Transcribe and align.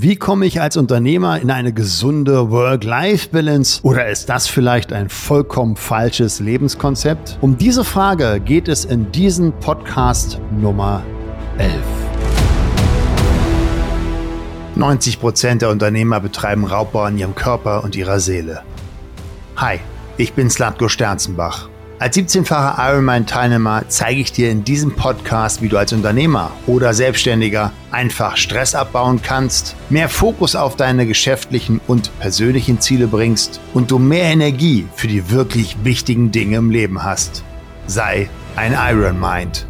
Wie 0.00 0.14
komme 0.14 0.46
ich 0.46 0.60
als 0.60 0.76
Unternehmer 0.76 1.40
in 1.40 1.50
eine 1.50 1.72
gesunde 1.72 2.52
Work-Life-Balance 2.52 3.80
oder 3.82 4.06
ist 4.06 4.28
das 4.28 4.46
vielleicht 4.46 4.92
ein 4.92 5.08
vollkommen 5.08 5.74
falsches 5.74 6.38
Lebenskonzept? 6.38 7.36
Um 7.40 7.58
diese 7.58 7.82
Frage 7.82 8.38
geht 8.38 8.68
es 8.68 8.84
in 8.84 9.10
diesem 9.10 9.50
Podcast 9.58 10.40
Nummer 10.52 11.02
11. 11.58 11.74
90 14.76 15.18
Prozent 15.18 15.62
der 15.62 15.70
Unternehmer 15.70 16.20
betreiben 16.20 16.64
Raubbau 16.64 17.02
an 17.02 17.18
ihrem 17.18 17.34
Körper 17.34 17.82
und 17.82 17.96
ihrer 17.96 18.20
Seele. 18.20 18.62
Hi, 19.56 19.80
ich 20.16 20.32
bin 20.32 20.48
Slatko 20.48 20.88
Sternzenbach. 20.88 21.68
Als 22.00 22.16
17-facher 22.16 22.76
Ironman-Teilnehmer 22.78 23.82
zeige 23.88 24.20
ich 24.20 24.30
dir 24.30 24.50
in 24.50 24.62
diesem 24.62 24.94
Podcast, 24.94 25.62
wie 25.62 25.68
du 25.68 25.76
als 25.78 25.92
Unternehmer 25.92 26.52
oder 26.68 26.94
Selbstständiger 26.94 27.72
einfach 27.90 28.36
Stress 28.36 28.76
abbauen 28.76 29.20
kannst, 29.20 29.74
mehr 29.90 30.08
Fokus 30.08 30.54
auf 30.54 30.76
deine 30.76 31.06
geschäftlichen 31.06 31.80
und 31.88 32.16
persönlichen 32.20 32.80
Ziele 32.80 33.08
bringst 33.08 33.58
und 33.74 33.90
du 33.90 33.98
mehr 33.98 34.26
Energie 34.26 34.86
für 34.94 35.08
die 35.08 35.30
wirklich 35.30 35.76
wichtigen 35.82 36.30
Dinge 36.30 36.58
im 36.58 36.70
Leben 36.70 37.02
hast. 37.02 37.42
Sei 37.88 38.30
ein 38.54 38.74
Iron 38.74 39.18
Mind. 39.18 39.66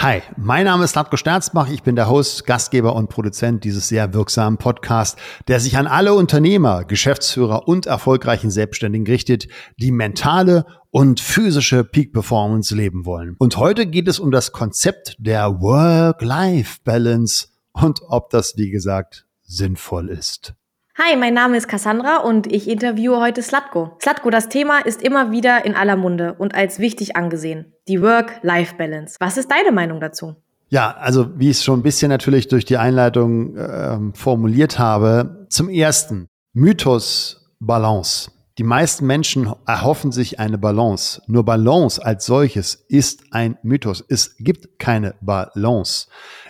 Hi, 0.00 0.22
mein 0.36 0.66
Name 0.66 0.84
ist 0.84 0.94
Latko 0.94 1.16
Sterzbach. 1.16 1.68
Ich 1.68 1.82
bin 1.82 1.96
der 1.96 2.08
Host, 2.08 2.46
Gastgeber 2.46 2.94
und 2.94 3.08
Produzent 3.08 3.64
dieses 3.64 3.88
sehr 3.88 4.14
wirksamen 4.14 4.56
Podcasts, 4.56 5.20
der 5.48 5.58
sich 5.58 5.76
an 5.76 5.88
alle 5.88 6.14
Unternehmer, 6.14 6.84
Geschäftsführer 6.84 7.66
und 7.66 7.86
erfolgreichen 7.86 8.48
Selbstständigen 8.48 9.08
richtet, 9.08 9.48
die 9.76 9.90
mentale 9.90 10.66
und 10.90 11.18
physische 11.18 11.82
Peak 11.82 12.12
Performance 12.12 12.76
leben 12.76 13.06
wollen. 13.06 13.34
Und 13.40 13.56
heute 13.56 13.86
geht 13.86 14.06
es 14.06 14.20
um 14.20 14.30
das 14.30 14.52
Konzept 14.52 15.16
der 15.18 15.60
Work-Life-Balance 15.60 17.48
und 17.72 18.00
ob 18.06 18.30
das, 18.30 18.56
wie 18.56 18.70
gesagt, 18.70 19.26
sinnvoll 19.42 20.10
ist. 20.10 20.54
Hi, 21.00 21.16
mein 21.16 21.32
Name 21.32 21.56
ist 21.56 21.68
Cassandra 21.68 22.16
und 22.16 22.52
ich 22.52 22.68
interviewe 22.68 23.20
heute 23.20 23.40
Slatko. 23.40 23.96
Slatko, 24.02 24.30
das 24.30 24.48
Thema 24.48 24.80
ist 24.80 25.00
immer 25.00 25.30
wieder 25.30 25.64
in 25.64 25.76
aller 25.76 25.94
Munde 25.94 26.34
und 26.34 26.56
als 26.56 26.80
wichtig 26.80 27.14
angesehen. 27.14 27.72
Die 27.86 28.02
Work-Life-Balance. 28.02 29.14
Was 29.20 29.36
ist 29.36 29.48
deine 29.48 29.70
Meinung 29.70 30.00
dazu? 30.00 30.34
Ja, 30.70 30.96
also 30.96 31.38
wie 31.38 31.50
ich 31.50 31.58
es 31.58 31.64
schon 31.64 31.78
ein 31.78 31.82
bisschen 31.84 32.08
natürlich 32.08 32.48
durch 32.48 32.64
die 32.64 32.78
Einleitung 32.78 33.56
äh, 33.56 33.96
formuliert 34.14 34.80
habe. 34.80 35.46
Zum 35.50 35.68
ersten, 35.68 36.26
Mythos 36.52 37.54
Balance. 37.60 38.32
Die 38.58 38.64
meisten 38.64 39.06
Menschen 39.06 39.54
erhoffen 39.68 40.10
sich 40.10 40.40
eine 40.40 40.58
Balance. 40.58 41.22
Nur 41.28 41.44
Balance 41.44 42.04
als 42.04 42.26
solches 42.26 42.74
ist 42.88 43.22
ein 43.30 43.56
Mythos. 43.62 44.04
Es 44.08 44.36
gibt 44.38 44.80
keine 44.80 45.14
Balance. 45.20 46.08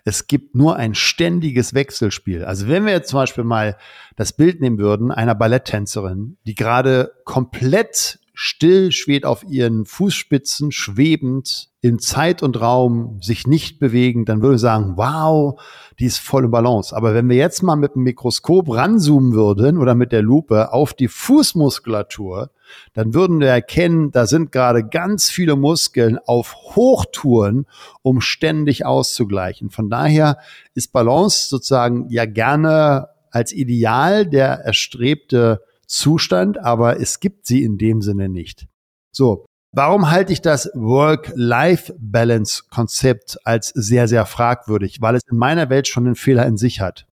Es 0.09 0.27
gibt 0.27 0.55
nur 0.55 0.77
ein 0.77 0.95
ständiges 0.95 1.75
Wechselspiel. 1.75 2.43
Also 2.43 2.67
wenn 2.67 2.87
wir 2.87 2.93
jetzt 2.93 3.11
zum 3.11 3.19
Beispiel 3.19 3.45
mal 3.45 3.77
das 4.17 4.33
Bild 4.33 4.59
nehmen 4.63 4.79
würden 4.79 5.11
einer 5.11 5.35
Balletttänzerin, 5.35 6.39
die 6.47 6.55
gerade 6.55 7.13
komplett 7.27 8.19
still 8.41 8.93
schwebt 8.93 9.27
auf 9.27 9.43
ihren 9.43 9.85
Fußspitzen, 9.85 10.71
schwebend 10.71 11.71
in 11.81 11.99
Zeit 11.99 12.41
und 12.41 12.61
Raum, 12.61 13.19
sich 13.21 13.49
nicht 13.49 13.81
bewegen, 13.81 14.27
dann 14.27 14.43
würde 14.43 14.55
ich 14.55 14.61
sagen, 14.61 14.93
wow, 14.95 15.61
die 15.99 16.05
ist 16.05 16.21
voll 16.21 16.45
im 16.45 16.53
Balance. 16.53 16.95
Aber 16.95 17.15
wenn 17.15 17.29
wir 17.29 17.35
jetzt 17.35 17.65
mal 17.65 17.75
mit 17.75 17.97
dem 17.97 18.05
Mikroskop 18.05 18.73
ranzoomen 18.73 19.33
würden 19.33 19.77
oder 19.77 19.97
mit 19.97 20.13
der 20.13 20.23
Lupe 20.23 20.73
auf 20.73 20.95
die 20.95 21.09
Fußmuskulatur, 21.09 22.53
dann 22.95 23.13
würden 23.13 23.41
wir 23.41 23.49
erkennen, 23.49 24.13
da 24.13 24.29
sind 24.29 24.53
gerade 24.53 24.87
ganz 24.87 25.31
viele 25.31 25.57
Muskeln 25.57 26.17
auf 26.25 26.55
Hochtouren, 26.77 27.67
um 28.03 28.21
ständig 28.21 28.87
auszugleichen. 28.87 29.71
Von 29.71 29.91
daher 29.91 30.39
ist 30.75 30.93
Balance 30.93 31.49
sozusagen 31.49 32.07
ja 32.09 32.25
gerne 32.25 33.09
als 33.33 33.53
Ideal 33.53 34.27
der 34.27 34.61
erstrebte 34.61 35.61
Zustand, 35.89 36.59
aber 36.59 37.01
es 37.01 37.19
gibt 37.19 37.47
sie 37.47 37.65
in 37.65 37.79
dem 37.79 38.03
Sinne 38.03 38.29
nicht. 38.29 38.69
So, 39.11 39.47
warum 39.73 40.09
halte 40.11 40.33
ich 40.33 40.43
das 40.43 40.71
Work-Life-Balance-Konzept 40.75 43.39
als 43.45 43.71
sehr, 43.71 44.07
sehr 44.07 44.27
fragwürdig? 44.27 45.01
Weil 45.01 45.17
es 45.17 45.23
in 45.29 45.39
meiner 45.39 45.71
Welt 45.71 45.89
schon 45.89 46.07
einen 46.07 46.15
Fehler 46.15 46.47
in 46.47 46.57
sich 46.57 46.81
hat. 46.81 47.09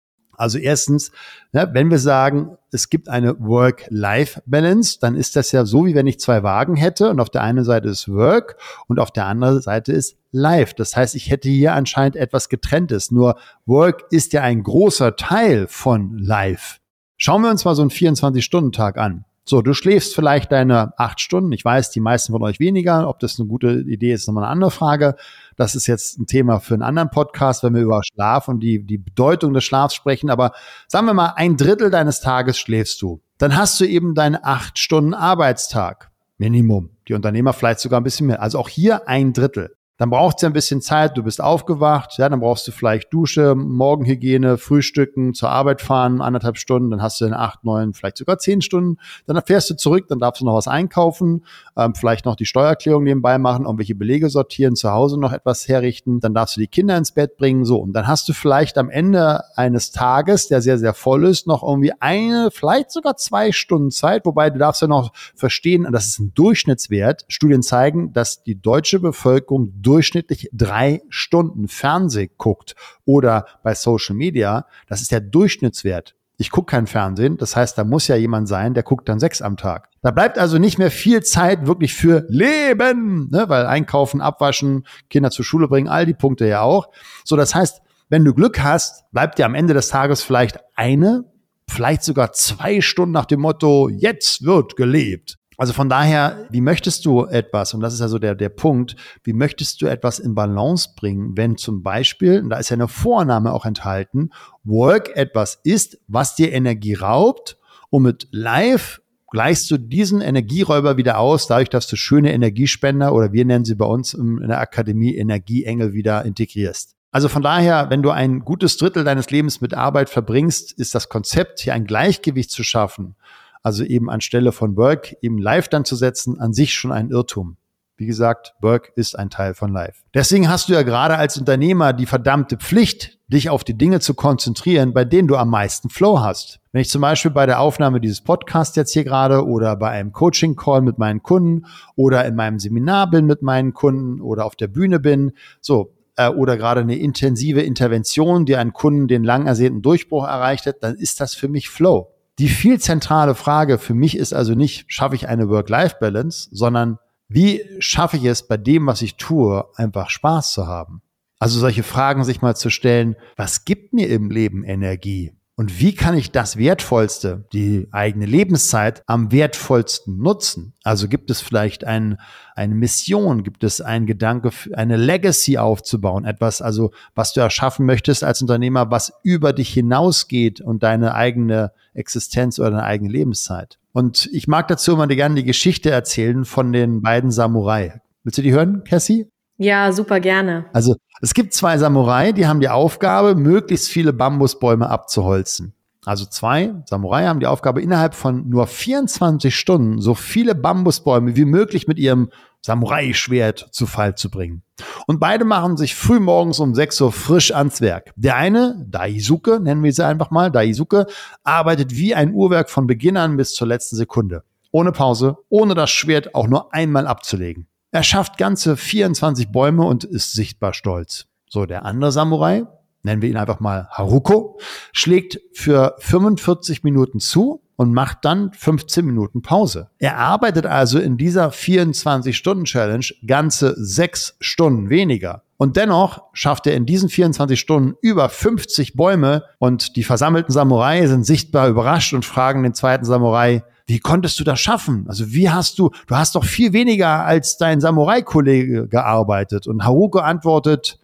Also 0.41 0.57
erstens, 0.57 1.13
wenn 1.53 1.91
wir 1.91 1.99
sagen, 1.99 2.57
es 2.71 2.89
gibt 2.89 3.11
eine 3.11 3.39
Work-Life-Balance, 3.41 4.97
dann 4.99 5.15
ist 5.15 5.37
das 5.37 5.53
ja 5.53 5.67
so, 5.67 5.85
wie 5.85 5.95
wenn 5.95 6.07
ich 6.07 6.19
zwei 6.19 6.43
Wagen 6.43 6.77
hätte 6.77 7.11
und 7.11 7.21
auf 7.21 7.29
der 7.29 7.43
einen 7.43 7.63
Seite 7.63 7.91
ist 7.91 8.09
Work 8.09 8.57
und 8.87 8.99
auf 8.99 9.11
der 9.11 9.27
anderen 9.27 9.61
Seite 9.61 9.93
ist 9.93 10.17
Life. 10.33 10.75
Das 10.75 10.97
heißt, 10.97 11.15
ich 11.15 11.31
hätte 11.31 11.51
hier 11.51 11.75
anscheinend 11.75 12.17
etwas 12.17 12.49
getrenntes. 12.49 13.11
Nur 13.11 13.37
Work 13.67 14.05
ist 14.11 14.33
ja 14.33 14.41
ein 14.41 14.63
großer 14.63 15.15
Teil 15.17 15.67
von 15.67 16.17
Life. 16.17 16.80
Schauen 17.23 17.43
wir 17.43 17.51
uns 17.51 17.67
mal 17.67 17.75
so 17.75 17.83
einen 17.83 17.91
24-Stunden-Tag 17.91 18.97
an. 18.97 19.27
So, 19.45 19.61
du 19.61 19.75
schläfst 19.75 20.15
vielleicht 20.15 20.51
deine 20.53 20.99
acht 20.99 21.21
Stunden. 21.21 21.53
Ich 21.53 21.63
weiß, 21.63 21.91
die 21.91 22.01
meisten 22.01 22.33
von 22.33 22.43
euch 22.43 22.61
weniger. 22.61 23.07
Ob 23.11 23.19
das 23.19 23.39
eine 23.39 23.47
gute 23.47 23.81
Idee 23.81 24.15
ist, 24.15 24.23
ist 24.23 24.27
nochmal 24.29 24.45
eine 24.45 24.53
andere 24.53 24.71
Frage. 24.71 25.17
Das 25.55 25.75
ist 25.75 25.87
jetzt 25.87 26.19
ein 26.19 26.27
Thema 26.27 26.61
für 26.61 26.73
einen 26.73 26.83
anderen 26.83 27.11
Podcast, 27.11 27.63
wenn 27.63 27.75
wir 27.75 27.83
über 27.83 28.01
Schlaf 28.03 28.49
und 28.49 28.61
die, 28.61 28.87
die 28.87 28.97
Bedeutung 28.97 29.53
des 29.53 29.65
Schlafs 29.65 29.95
sprechen. 29.95 30.31
Aber 30.31 30.53
sagen 30.89 31.05
wir 31.05 31.13
mal, 31.13 31.35
ein 31.37 31.59
Drittel 31.59 31.91
deines 31.91 32.23
Tages 32.23 32.59
schläfst 32.59 33.03
du. 33.03 33.21
Dann 33.37 33.55
hast 33.55 33.79
du 33.81 33.85
eben 33.85 34.15
deinen 34.15 34.39
acht 34.43 34.79
Stunden 34.79 35.13
Arbeitstag. 35.13 36.11
Minimum. 36.39 36.89
Die 37.07 37.13
Unternehmer 37.13 37.53
vielleicht 37.53 37.81
sogar 37.81 38.01
ein 38.01 38.05
bisschen 38.05 38.29
mehr. 38.29 38.41
Also 38.41 38.59
auch 38.59 38.69
hier 38.71 39.09
ein 39.09 39.35
Drittel 39.35 39.77
dann 40.01 40.09
braucht 40.09 40.37
es 40.37 40.43
ja 40.43 40.49
ein 40.49 40.55
bisschen 40.55 40.81
Zeit, 40.81 41.19
du 41.19 41.23
bist 41.23 41.43
aufgewacht, 41.43 42.17
ja, 42.17 42.27
dann 42.31 42.41
brauchst 42.41 42.67
du 42.67 42.73
vielleicht 42.73 43.13
Dusche, 43.13 43.55
Morgenhygiene, 43.55 44.57
Frühstücken, 44.57 45.35
zur 45.35 45.51
Arbeit 45.51 45.83
fahren, 45.83 46.23
anderthalb 46.23 46.57
Stunden, 46.57 46.91
dann 46.91 47.03
hast 47.03 47.21
du 47.21 47.27
in 47.27 47.35
acht, 47.35 47.65
neun, 47.65 47.93
vielleicht 47.93 48.17
sogar 48.17 48.39
zehn 48.39 48.63
Stunden, 48.63 48.97
dann 49.27 49.39
fährst 49.45 49.69
du 49.69 49.77
zurück, 49.77 50.07
dann 50.09 50.19
darfst 50.19 50.41
du 50.41 50.47
noch 50.47 50.55
was 50.55 50.69
einkaufen, 50.69 51.45
ähm, 51.77 51.95
vielleicht 51.95 52.25
noch 52.25 52.35
die 52.35 52.47
Steuererklärung 52.47 53.05
nebenbei 53.05 53.37
machen, 53.37 53.67
irgendwelche 53.67 53.95
Belege 53.95 54.31
sortieren, 54.31 54.75
zu 54.75 54.91
Hause 54.91 55.21
noch 55.21 55.35
etwas 55.35 55.69
herrichten, 55.69 56.19
dann 56.21 56.33
darfst 56.33 56.57
du 56.57 56.63
die 56.63 56.67
Kinder 56.67 56.97
ins 56.97 57.13
Bett 57.13 57.37
bringen, 57.37 57.67
so, 57.67 57.77
und 57.77 57.93
dann 57.93 58.07
hast 58.07 58.27
du 58.27 58.33
vielleicht 58.33 58.79
am 58.79 58.89
Ende 58.89 59.43
eines 59.55 59.93
Tages, 59.93 60.49
der 60.49 60.63
sehr, 60.63 60.79
sehr 60.79 60.95
voll 60.95 61.27
ist, 61.27 61.47
noch 61.47 61.63
irgendwie 61.63 61.93
eine, 62.01 62.49
vielleicht 62.51 62.91
sogar 62.91 63.19
zwei 63.19 63.53
Stunden 63.53 63.91
Zeit, 63.91 64.25
wobei 64.25 64.49
du 64.49 64.59
darfst 64.59 64.81
ja 64.81 64.89
noch 64.89 65.13
verstehen, 65.37 65.87
das 65.93 66.07
ist 66.07 66.21
ein 66.21 66.33
Durchschnittswert. 66.33 67.27
Studien 67.29 67.63
zeigen, 67.63 68.15
dass 68.15 68.43
die 68.43 68.59
deutsche 68.59 68.99
Bevölkerung 68.99 69.75
durchschnittlich 69.91 70.49
drei 70.53 71.03
Stunden 71.09 71.67
Fernseh 71.67 72.31
guckt 72.39 72.77
oder 73.05 73.47
bei 73.65 73.75
Social 73.75 74.15
Media, 74.15 74.67
das 74.87 75.03
ist 75.03 75.11
der 75.11 75.21
Durchschnittswert. 75.21 76.15
Ich 76.37 76.53
gucke 76.53 76.71
kein 76.71 76.87
Fernsehen, 76.87 77.37
das 77.39 77.57
heißt, 77.57 77.77
da 77.77 77.83
muss 77.83 78.07
ja 78.07 78.15
jemand 78.15 78.47
sein, 78.47 78.73
der 78.73 78.85
guckt 78.85 79.09
dann 79.09 79.19
sechs 79.19 79.43
am 79.43 79.57
Tag. 79.57 79.89
Da 80.01 80.13
bleibt 80.13 80.39
also 80.39 80.59
nicht 80.59 80.79
mehr 80.79 80.93
viel 80.93 81.25
Zeit 81.25 81.67
wirklich 81.67 81.95
für 81.95 82.25
Leben, 82.29 83.29
ne? 83.33 83.49
weil 83.49 83.67
einkaufen, 83.67 84.21
abwaschen, 84.21 84.87
Kinder 85.11 85.33
zur 85.33 85.45
Schule 85.45 85.67
bringen, 85.67 85.89
all 85.89 86.07
die 86.07 86.15
Punkte 86.15 86.47
ja 86.47 86.63
auch. 86.63 86.91
So, 87.25 87.35
das 87.35 87.57
heißt, 87.57 87.83
wenn 88.09 88.25
du 88.25 88.33
Glück 88.33 88.63
hast, 88.63 89.11
bleibt 89.11 89.39
dir 89.39 89.45
am 89.45 89.57
Ende 89.57 89.75
des 89.75 89.89
Tages 89.89 90.23
vielleicht 90.23 90.61
eine, 90.77 91.25
vielleicht 91.69 92.05
sogar 92.05 92.33
zwei 92.33 92.81
Stunden 92.81 93.13
nach 93.13 93.27
dem 93.27 93.41
Motto, 93.41 93.89
jetzt 93.89 94.45
wird 94.45 94.77
gelebt. 94.77 95.40
Also 95.61 95.75
von 95.75 95.91
daher, 95.91 96.47
wie 96.49 96.63
möchtest 96.63 97.05
du 97.05 97.27
etwas, 97.27 97.75
und 97.75 97.81
das 97.83 97.93
ist 97.93 98.01
ja 98.01 98.09
so 98.09 98.19
der, 98.19 98.35
der 98.35 98.49
Punkt, 98.49 98.97
wie 99.25 99.35
möchtest 99.35 99.83
du 99.83 99.87
etwas 99.89 100.19
in 100.19 100.35
Balance 100.35 100.89
bringen, 100.97 101.37
wenn 101.37 101.59
zum 101.59 101.83
Beispiel, 101.83 102.41
und 102.41 102.49
da 102.49 102.57
ist 102.57 102.71
ja 102.71 102.77
eine 102.77 102.89
Vorname 102.89 103.53
auch 103.53 103.67
enthalten, 103.67 104.31
Work 104.65 105.15
etwas 105.17 105.61
ist, 105.63 105.99
was 106.09 106.35
dir 106.35 106.51
Energie 106.53 106.95
raubt 106.95 107.59
und 107.91 108.05
mit 108.05 108.29
Live 108.31 109.03
gleichst 109.31 109.71
du 109.71 109.77
diesen 109.77 110.23
Energieräuber 110.23 110.97
wieder 110.97 111.19
aus, 111.19 111.47
dadurch, 111.47 111.69
dass 111.69 111.87
du 111.89 111.97
schöne 111.97 112.33
Energiespender 112.33 113.13
oder 113.13 113.35
wir 113.35 113.45
nennen 113.45 113.67
sie 113.67 113.75
bei 113.75 113.85
uns 113.85 114.15
in 114.15 114.39
der 114.39 114.61
Akademie 114.61 115.15
Energieengel 115.15 115.93
wieder 115.93 116.25
integrierst. 116.25 116.97
Also 117.11 117.29
von 117.29 117.43
daher, 117.43 117.91
wenn 117.91 118.03
du 118.03 118.09
ein 118.09 118.47
gutes 118.47 118.79
Drittel 118.79 119.05
deines 119.05 119.31
Lebens 119.31 119.61
mit 119.61 119.75
Arbeit 119.75 120.09
verbringst, 120.09 120.73
ist 120.73 120.95
das 120.95 121.11
Konzept, 121.11 121.61
hier 121.61 121.75
ein 121.75 121.85
Gleichgewicht 121.85 122.51
zu 122.51 122.65
schaffen 122.65 123.15
also 123.63 123.85
eben 123.85 124.11
anstelle 124.11 124.53
von 124.53 124.77
Work 124.77 125.17
eben 125.23 125.39
Live 125.39 125.69
dann 125.69 125.85
zu 125.85 125.97
setzen, 125.97 126.41
an 126.41 126.53
sich 126.53 126.75
schon 126.75 126.93
ein 126.93 127.11
Irrtum. 127.11 127.57
Wie 128.01 128.07
gesagt, 128.07 128.55
Work 128.63 128.93
ist 128.97 129.19
ein 129.19 129.29
Teil 129.29 129.53
von 129.53 129.75
Live. 129.75 130.05
Deswegen 130.15 130.49
hast 130.49 130.71
du 130.71 130.73
ja 130.73 130.81
gerade 130.81 131.19
als 131.19 131.37
Unternehmer 131.37 131.93
die 131.93 132.07
verdammte 132.07 132.57
Pflicht, 132.57 133.19
dich 133.29 133.51
auf 133.51 133.63
die 133.63 133.77
Dinge 133.77 134.01
zu 134.01 134.15
konzentrieren, 134.15 134.95
bei 134.95 135.05
denen 135.05 135.29
du 135.29 135.37
am 135.37 135.51
meisten 135.51 135.91
Flow 135.91 136.19
hast. 136.19 136.61
Wenn 136.73 136.81
ich 136.81 136.89
zum 136.89 137.03
Beispiel 137.03 137.31
bei 137.31 137.45
der 137.45 137.61
Aufnahme 137.61 138.01
dieses 138.01 138.23
Podcasts 138.23 138.75
jetzt 138.75 138.95
hier 138.95 139.05
gerade 139.05 139.47
oder 139.47 139.77
bei 139.77 139.91
einem 139.91 140.13
Coaching-Call 140.13 140.81
mit 140.81 140.97
meinen 140.97 141.23
Kunden 141.23 141.67
oder 141.95 142.25
in 142.25 142.37
meinem 142.37 142.59
Seminar 142.59 143.11
bin 143.11 143.27
mit 143.27 143.43
meinen 143.43 143.75
Kunden 143.75 144.23
oder 144.23 144.47
auf 144.47 144.57
der 144.57 144.69
Bühne 144.69 144.99
bin, 144.99 145.33
so, 145.61 145.93
äh, 146.17 146.31
oder 146.31 146.57
gerade 146.57 146.81
eine 146.81 146.97
intensive 146.97 147.61
Intervention, 147.61 148.47
die 148.47 148.57
einen 148.57 148.73
Kunden 148.73 149.09
den 149.09 149.25
lang 149.25 149.47
ersehnten 149.47 149.83
Durchbruch 149.83 150.25
erreicht 150.25 150.65
hat, 150.65 150.77
dann 150.81 150.95
ist 150.95 151.21
das 151.21 151.35
für 151.35 151.49
mich 151.49 151.69
Flow. 151.69 152.09
Die 152.41 152.49
viel 152.49 152.81
zentrale 152.81 153.35
Frage 153.35 153.77
für 153.77 153.93
mich 153.93 154.17
ist 154.17 154.33
also 154.33 154.55
nicht, 154.55 154.87
schaffe 154.91 155.15
ich 155.15 155.29
eine 155.29 155.51
Work-Life-Balance, 155.51 156.49
sondern 156.51 156.99
wie 157.29 157.63
schaffe 157.81 158.17
ich 158.17 158.25
es 158.25 158.49
bei 158.49 158.57
dem, 158.57 158.87
was 158.87 159.03
ich 159.03 159.19
tue, 159.19 159.67
einfach 159.77 160.09
Spaß 160.09 160.55
zu 160.55 160.67
haben? 160.67 161.03
Also 161.39 161.61
solche 161.61 161.83
Fragen 161.83 162.25
sich 162.25 162.41
mal 162.41 162.57
zu 162.57 162.71
stellen, 162.71 163.17
was 163.37 163.67
gibt 163.67 163.93
mir 163.93 164.09
im 164.09 164.31
Leben 164.31 164.65
Energie? 164.65 165.35
Und 165.61 165.79
wie 165.79 165.95
kann 165.95 166.17
ich 166.17 166.31
das 166.31 166.57
Wertvollste, 166.57 167.45
die 167.53 167.87
eigene 167.91 168.25
Lebenszeit, 168.25 169.03
am 169.07 169.31
wertvollsten 169.31 170.17
nutzen? 170.17 170.73
Also 170.85 171.07
gibt 171.07 171.31
es 171.31 171.43
vielleicht 171.43 171.85
ein, 171.85 172.17
eine 172.55 172.75
Mission, 172.75 173.43
gibt 173.43 173.63
es 173.63 173.83
einen 173.83 174.07
Gedanke, 174.07 174.53
eine 174.73 174.97
Legacy 174.97 175.59
aufzubauen, 175.59 176.25
etwas, 176.25 176.63
also 176.63 176.93
was 177.15 177.35
du 177.35 177.43
erschaffen 177.43 177.85
möchtest 177.85 178.25
als 178.25 178.41
Unternehmer, 178.41 178.91
was 178.91 179.13
über 179.23 179.53
dich 179.53 179.71
hinausgeht 179.71 180.63
und 180.63 180.83
deine 180.83 181.15
eigene 181.15 181.73
Existenz 181.93 182.59
oder 182.59 182.71
deine 182.71 182.85
eigene 182.85 183.11
Lebenszeit. 183.11 183.79
Und 183.93 184.31
ich 184.33 184.49
mag 184.49 184.67
dazu 184.69 184.95
immer 184.95 185.09
gerne 185.09 185.35
die 185.35 185.45
Geschichte 185.45 185.91
erzählen 185.91 186.47
von 186.47 186.73
den 186.73 187.03
beiden 187.03 187.31
Samurai. 187.31 188.01
Willst 188.25 188.39
du 188.39 188.43
die 188.43 188.53
hören, 188.53 188.83
Cassie? 188.85 189.27
Ja, 189.61 189.93
super 189.93 190.21
gerne. 190.21 190.65
Also 190.73 190.97
es 191.21 191.35
gibt 191.35 191.53
zwei 191.53 191.77
Samurai, 191.77 192.33
die 192.33 192.47
haben 192.47 192.61
die 192.61 192.71
Aufgabe, 192.71 193.35
möglichst 193.35 193.91
viele 193.91 194.15
Bambusbäume 194.15 194.89
abzuholzen. 194.89 195.75
Also 196.07 196.25
zwei 196.25 196.73
Samurai 196.87 197.27
haben 197.27 197.41
die 197.41 197.47
Aufgabe, 197.47 197.83
innerhalb 197.83 198.15
von 198.15 198.49
nur 198.49 198.67
24 198.67 199.55
Stunden 199.55 200.01
so 200.01 200.15
viele 200.15 200.55
Bambusbäume 200.55 201.37
wie 201.37 201.45
möglich 201.45 201.87
mit 201.87 201.99
ihrem 201.99 202.31
Samurai-Schwert 202.63 203.69
zu 203.71 203.85
Fall 203.85 204.15
zu 204.15 204.31
bringen. 204.31 204.63
Und 205.07 205.21
beide 205.21 205.45
machen 205.45 205.77
sich 205.77 205.95
früh 205.95 206.21
morgens 206.21 206.59
um 206.59 206.75
6 206.75 206.99
Uhr 207.03 207.13
frisch 207.13 207.55
ans 207.55 207.83
Werk. 207.83 208.15
Der 208.17 208.37
eine, 208.37 208.87
Daisuke, 208.89 209.61
nennen 209.61 209.83
wir 209.83 209.93
sie 209.93 210.07
einfach 210.07 210.31
mal, 210.31 210.51
Daisuke, 210.51 211.05
arbeitet 211.45 211.95
wie 211.95 212.15
ein 212.15 212.33
Uhrwerk 212.33 212.71
von 212.71 212.87
Beginn 212.87 213.19
an 213.19 213.37
bis 213.37 213.53
zur 213.53 213.69
letzten 213.69 213.97
Sekunde. 213.97 214.43
Ohne 214.73 214.93
Pause, 214.93 215.37
ohne 215.51 215.75
das 215.75 215.91
Schwert 215.91 216.35
auch 216.35 216.47
nur 216.47 216.73
einmal 216.73 217.07
abzulegen. 217.07 217.67
Er 217.93 218.05
schafft 218.05 218.39
ganze 218.39 218.77
24 218.77 219.51
Bäume 219.51 219.85
und 219.85 220.05
ist 220.05 220.33
sichtbar 220.33 220.75
stolz. 220.75 221.27
So, 221.49 221.67
der 221.67 221.85
andere 221.85 222.13
Samurai, 222.13 222.65
nennen 223.03 223.21
wir 223.21 223.29
ihn 223.29 223.37
einfach 223.37 223.59
mal 223.59 223.89
Haruko, 223.91 224.61
schlägt 224.93 225.41
für 225.53 225.97
45 225.99 226.85
Minuten 226.85 227.19
zu 227.19 227.63
und 227.75 227.93
macht 227.93 228.19
dann 228.25 228.53
15 228.53 229.05
Minuten 229.05 229.43
Pause. 229.43 229.91
Er 229.99 230.19
arbeitet 230.19 230.67
also 230.67 231.01
in 231.01 231.17
dieser 231.17 231.49
24-Stunden-Challenge 231.49 233.07
ganze 233.27 233.75
sechs 233.77 234.37
Stunden 234.39 234.89
weniger. 234.89 235.43
Und 235.57 235.77
dennoch 235.77 236.23
schafft 236.33 236.69
er 236.69 236.75
in 236.75 236.87
diesen 236.87 237.09
24 237.09 237.59
Stunden 237.59 237.97
über 238.03 238.29
50 238.29 238.95
Bäume 238.95 239.45
und 239.59 239.97
die 239.97 240.05
versammelten 240.05 240.53
Samurai 240.53 241.07
sind 241.07 241.27
sichtbar 241.27 241.69
überrascht 241.69 242.15
und 242.15 242.25
fragen 242.25 242.63
den 242.63 242.75
zweiten 242.75 243.05
Samurai, 243.05 243.65
wie 243.91 243.99
konntest 243.99 244.39
du 244.39 244.45
das 244.45 244.61
schaffen? 244.61 245.05
Also 245.09 245.33
wie 245.33 245.51
hast 245.51 245.79
du, 245.79 245.91
du 246.07 246.17
hast 246.17 246.37
doch 246.37 246.45
viel 246.45 246.73
weniger 246.73 247.25
als 247.25 247.59
dein 247.59 247.81
Samurai-Kollege 247.81 248.87
gearbeitet. 248.87 249.67
Und 249.67 249.85
Haruko 249.85 250.21
antwortet 250.21 251.01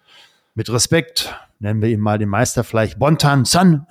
mit 0.55 0.71
Respekt, 0.71 1.35
nennen 1.59 1.83
wir 1.83 1.89
ihn 1.89 1.99
mal 1.99 2.19
den 2.19 2.29
Meister 2.29 2.63
vielleicht 2.63 2.99
Bontan 3.01 3.45
San. 3.45 3.87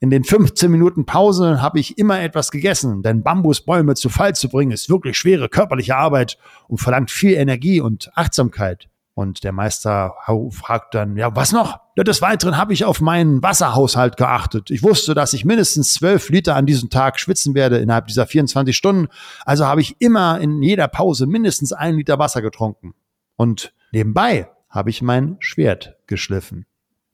In 0.00 0.08
den 0.08 0.24
15 0.24 0.70
Minuten 0.70 1.04
Pause 1.04 1.60
habe 1.60 1.80
ich 1.80 1.98
immer 1.98 2.20
etwas 2.20 2.50
gegessen, 2.50 3.02
denn 3.02 3.22
Bambusbäume 3.22 3.94
zu 3.94 4.08
Fall 4.08 4.34
zu 4.34 4.48
bringen 4.48 4.72
ist 4.72 4.88
wirklich 4.88 5.18
schwere 5.18 5.50
körperliche 5.50 5.96
Arbeit 5.96 6.38
und 6.66 6.78
verlangt 6.78 7.10
viel 7.10 7.34
Energie 7.34 7.80
und 7.80 8.10
Achtsamkeit. 8.14 8.89
Und 9.20 9.44
der 9.44 9.52
Meister 9.52 10.14
fragt 10.50 10.94
dann, 10.94 11.14
ja, 11.14 11.36
was 11.36 11.52
noch? 11.52 11.78
Des 11.94 12.22
Weiteren 12.22 12.56
habe 12.56 12.72
ich 12.72 12.86
auf 12.86 13.02
meinen 13.02 13.42
Wasserhaushalt 13.42 14.16
geachtet. 14.16 14.70
Ich 14.70 14.82
wusste, 14.82 15.12
dass 15.12 15.34
ich 15.34 15.44
mindestens 15.44 15.92
zwölf 15.92 16.30
Liter 16.30 16.56
an 16.56 16.64
diesem 16.64 16.88
Tag 16.88 17.20
schwitzen 17.20 17.54
werde 17.54 17.76
innerhalb 17.76 18.06
dieser 18.06 18.26
24 18.26 18.74
Stunden. 18.74 19.08
Also 19.44 19.66
habe 19.66 19.82
ich 19.82 20.00
immer 20.00 20.40
in 20.40 20.62
jeder 20.62 20.88
Pause 20.88 21.26
mindestens 21.26 21.74
einen 21.74 21.98
Liter 21.98 22.18
Wasser 22.18 22.40
getrunken. 22.40 22.94
Und 23.36 23.74
nebenbei 23.92 24.48
habe 24.70 24.88
ich 24.88 25.02
mein 25.02 25.36
Schwert 25.40 25.98
geschliffen. 26.06 26.64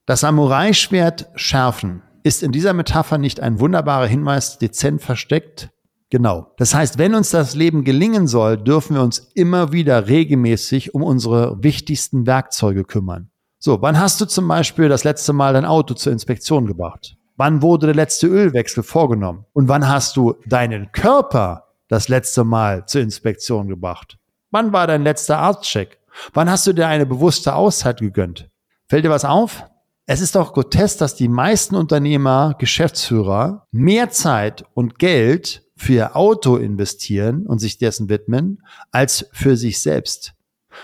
Das 0.05 0.21
Samurai-Schwert 0.21 1.29
schärfen 1.35 2.03
ist 2.23 2.41
in 2.41 2.53
dieser 2.53 2.71
Metapher 2.71 3.17
nicht 3.17 3.41
ein 3.41 3.59
wunderbarer 3.59 4.07
Hinweis 4.07 4.59
dezent 4.59 5.01
versteckt? 5.01 5.71
Genau. 6.09 6.53
Das 6.57 6.73
heißt, 6.73 6.97
wenn 6.97 7.15
uns 7.15 7.31
das 7.31 7.53
Leben 7.55 7.83
gelingen 7.83 8.27
soll, 8.27 8.57
dürfen 8.57 8.95
wir 8.95 9.03
uns 9.03 9.19
immer 9.35 9.73
wieder 9.73 10.07
regelmäßig 10.07 10.93
um 10.93 11.03
unsere 11.03 11.61
wichtigsten 11.61 12.25
Werkzeuge 12.25 12.85
kümmern. 12.85 13.29
So, 13.59 13.81
wann 13.81 13.99
hast 13.99 14.21
du 14.21 14.25
zum 14.25 14.47
Beispiel 14.47 14.87
das 14.87 15.03
letzte 15.03 15.33
Mal 15.33 15.53
dein 15.53 15.65
Auto 15.65 15.95
zur 15.95 16.13
Inspektion 16.13 16.65
gebracht? 16.65 17.17
Wann 17.35 17.61
wurde 17.61 17.87
der 17.87 17.95
letzte 17.95 18.27
Ölwechsel 18.27 18.83
vorgenommen? 18.83 19.45
Und 19.53 19.67
wann 19.67 19.87
hast 19.87 20.15
du 20.15 20.35
deinen 20.45 20.91
Körper 20.91 21.65
das 21.87 22.07
letzte 22.07 22.43
Mal 22.43 22.85
zur 22.85 23.01
Inspektion 23.01 23.67
gebracht? 23.67 24.17
Wann 24.51 24.73
war 24.73 24.87
dein 24.87 25.03
letzter 25.03 25.39
Arztcheck? 25.39 25.99
Wann 26.33 26.49
hast 26.49 26.65
du 26.65 26.73
dir 26.73 26.87
eine 26.87 27.05
bewusste 27.05 27.53
Auszeit 27.53 27.99
gegönnt? 27.99 28.49
Fällt 28.87 29.05
dir 29.05 29.09
was 29.09 29.25
auf? 29.25 29.65
Es 30.05 30.21
ist 30.21 30.35
doch 30.35 30.53
grotesk, 30.53 30.99
dass 30.99 31.15
die 31.15 31.27
meisten 31.27 31.75
Unternehmer, 31.75 32.55
Geschäftsführer 32.57 33.67
mehr 33.71 34.09
Zeit 34.09 34.63
und 34.73 34.99
Geld 34.99 35.66
für 35.77 35.93
ihr 35.93 36.15
Auto 36.15 36.57
investieren 36.57 37.45
und 37.45 37.59
sich 37.59 37.77
dessen 37.77 38.09
widmen, 38.09 38.63
als 38.91 39.27
für 39.31 39.55
sich 39.55 39.79
selbst. 39.79 40.33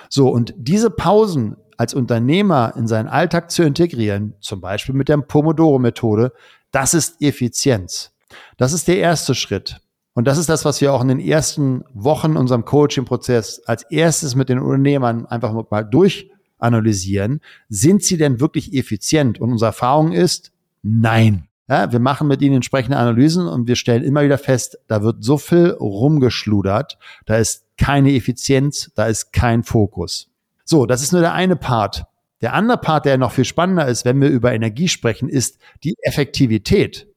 So, 0.10 0.30
und 0.30 0.54
diese 0.58 0.90
Pausen 0.90 1.58
als 1.78 1.94
Unternehmer 1.94 2.74
in 2.78 2.88
seinen 2.88 3.08
Alltag 3.08 3.52
zu 3.52 3.64
integrieren, 3.64 4.36
zum 4.40 4.62
Beispiel 4.62 4.96
mit 4.96 5.10
der 5.10 5.18
Pomodoro-Methode, 5.18 6.32
das 6.72 6.94
ist 6.94 7.22
Effizienz. 7.22 8.12
Das 8.58 8.74
ist 8.74 8.88
der 8.88 8.98
erste 8.98 9.36
Schritt. 9.36 9.82
Und 10.14 10.26
das 10.28 10.38
ist 10.38 10.50
das, 10.50 10.64
was 10.64 10.80
wir 10.80 10.94
auch 10.94 11.02
in 11.02 11.08
den 11.08 11.20
ersten 11.20 11.84
Wochen 11.94 12.38
unserem 12.38 12.66
Coaching-Prozess 12.66 13.62
als 13.66 13.84
erstes 13.84 14.36
mit 14.36 14.50
den 14.50 14.60
Unternehmern 14.60 15.26
einfach 15.26 15.54
mal 15.72 15.84
durchanalysieren. 15.84 17.42
Sind 17.68 18.04
sie 18.04 18.18
denn 18.18 18.40
wirklich 18.40 18.74
effizient? 18.74 19.40
Und 19.42 19.52
unsere 19.52 19.70
Erfahrung 19.70 20.12
ist, 20.12 20.52
nein. 20.84 21.48
Ja, 21.70 21.92
wir 21.92 22.00
machen 22.00 22.28
mit 22.28 22.42
ihnen 22.42 22.56
entsprechende 22.56 22.98
Analysen 22.98 23.48
und 23.48 23.68
wir 23.68 23.78
stellen 23.78 24.04
immer 24.04 24.24
wieder 24.24 24.38
fest, 24.38 24.78
da 24.88 25.02
wird 25.02 25.24
so 25.24 25.38
viel 25.38 25.70
rumgeschludert, 25.70 26.98
da 27.26 27.38
ist 27.38 27.66
keine 27.78 28.14
Effizienz, 28.14 28.92
da 28.96 29.06
ist 29.06 29.32
kein 29.32 29.64
Fokus. 29.64 30.30
So, 30.66 30.86
das 30.86 31.02
ist 31.02 31.14
nur 31.14 31.22
der 31.22 31.34
eine 31.34 31.56
Part. 31.56 32.06
Der 32.42 32.54
andere 32.54 32.78
Part, 32.78 33.06
der 33.06 33.18
noch 33.18 33.32
viel 33.32 33.46
spannender 33.46 33.88
ist, 33.88 34.04
wenn 34.04 34.20
wir 34.20 34.28
über 34.28 34.54
Energie 34.54 34.90
sprechen, 34.90 35.30
ist 35.30 35.58
die 35.86 35.96
Effektivität. 36.02 37.08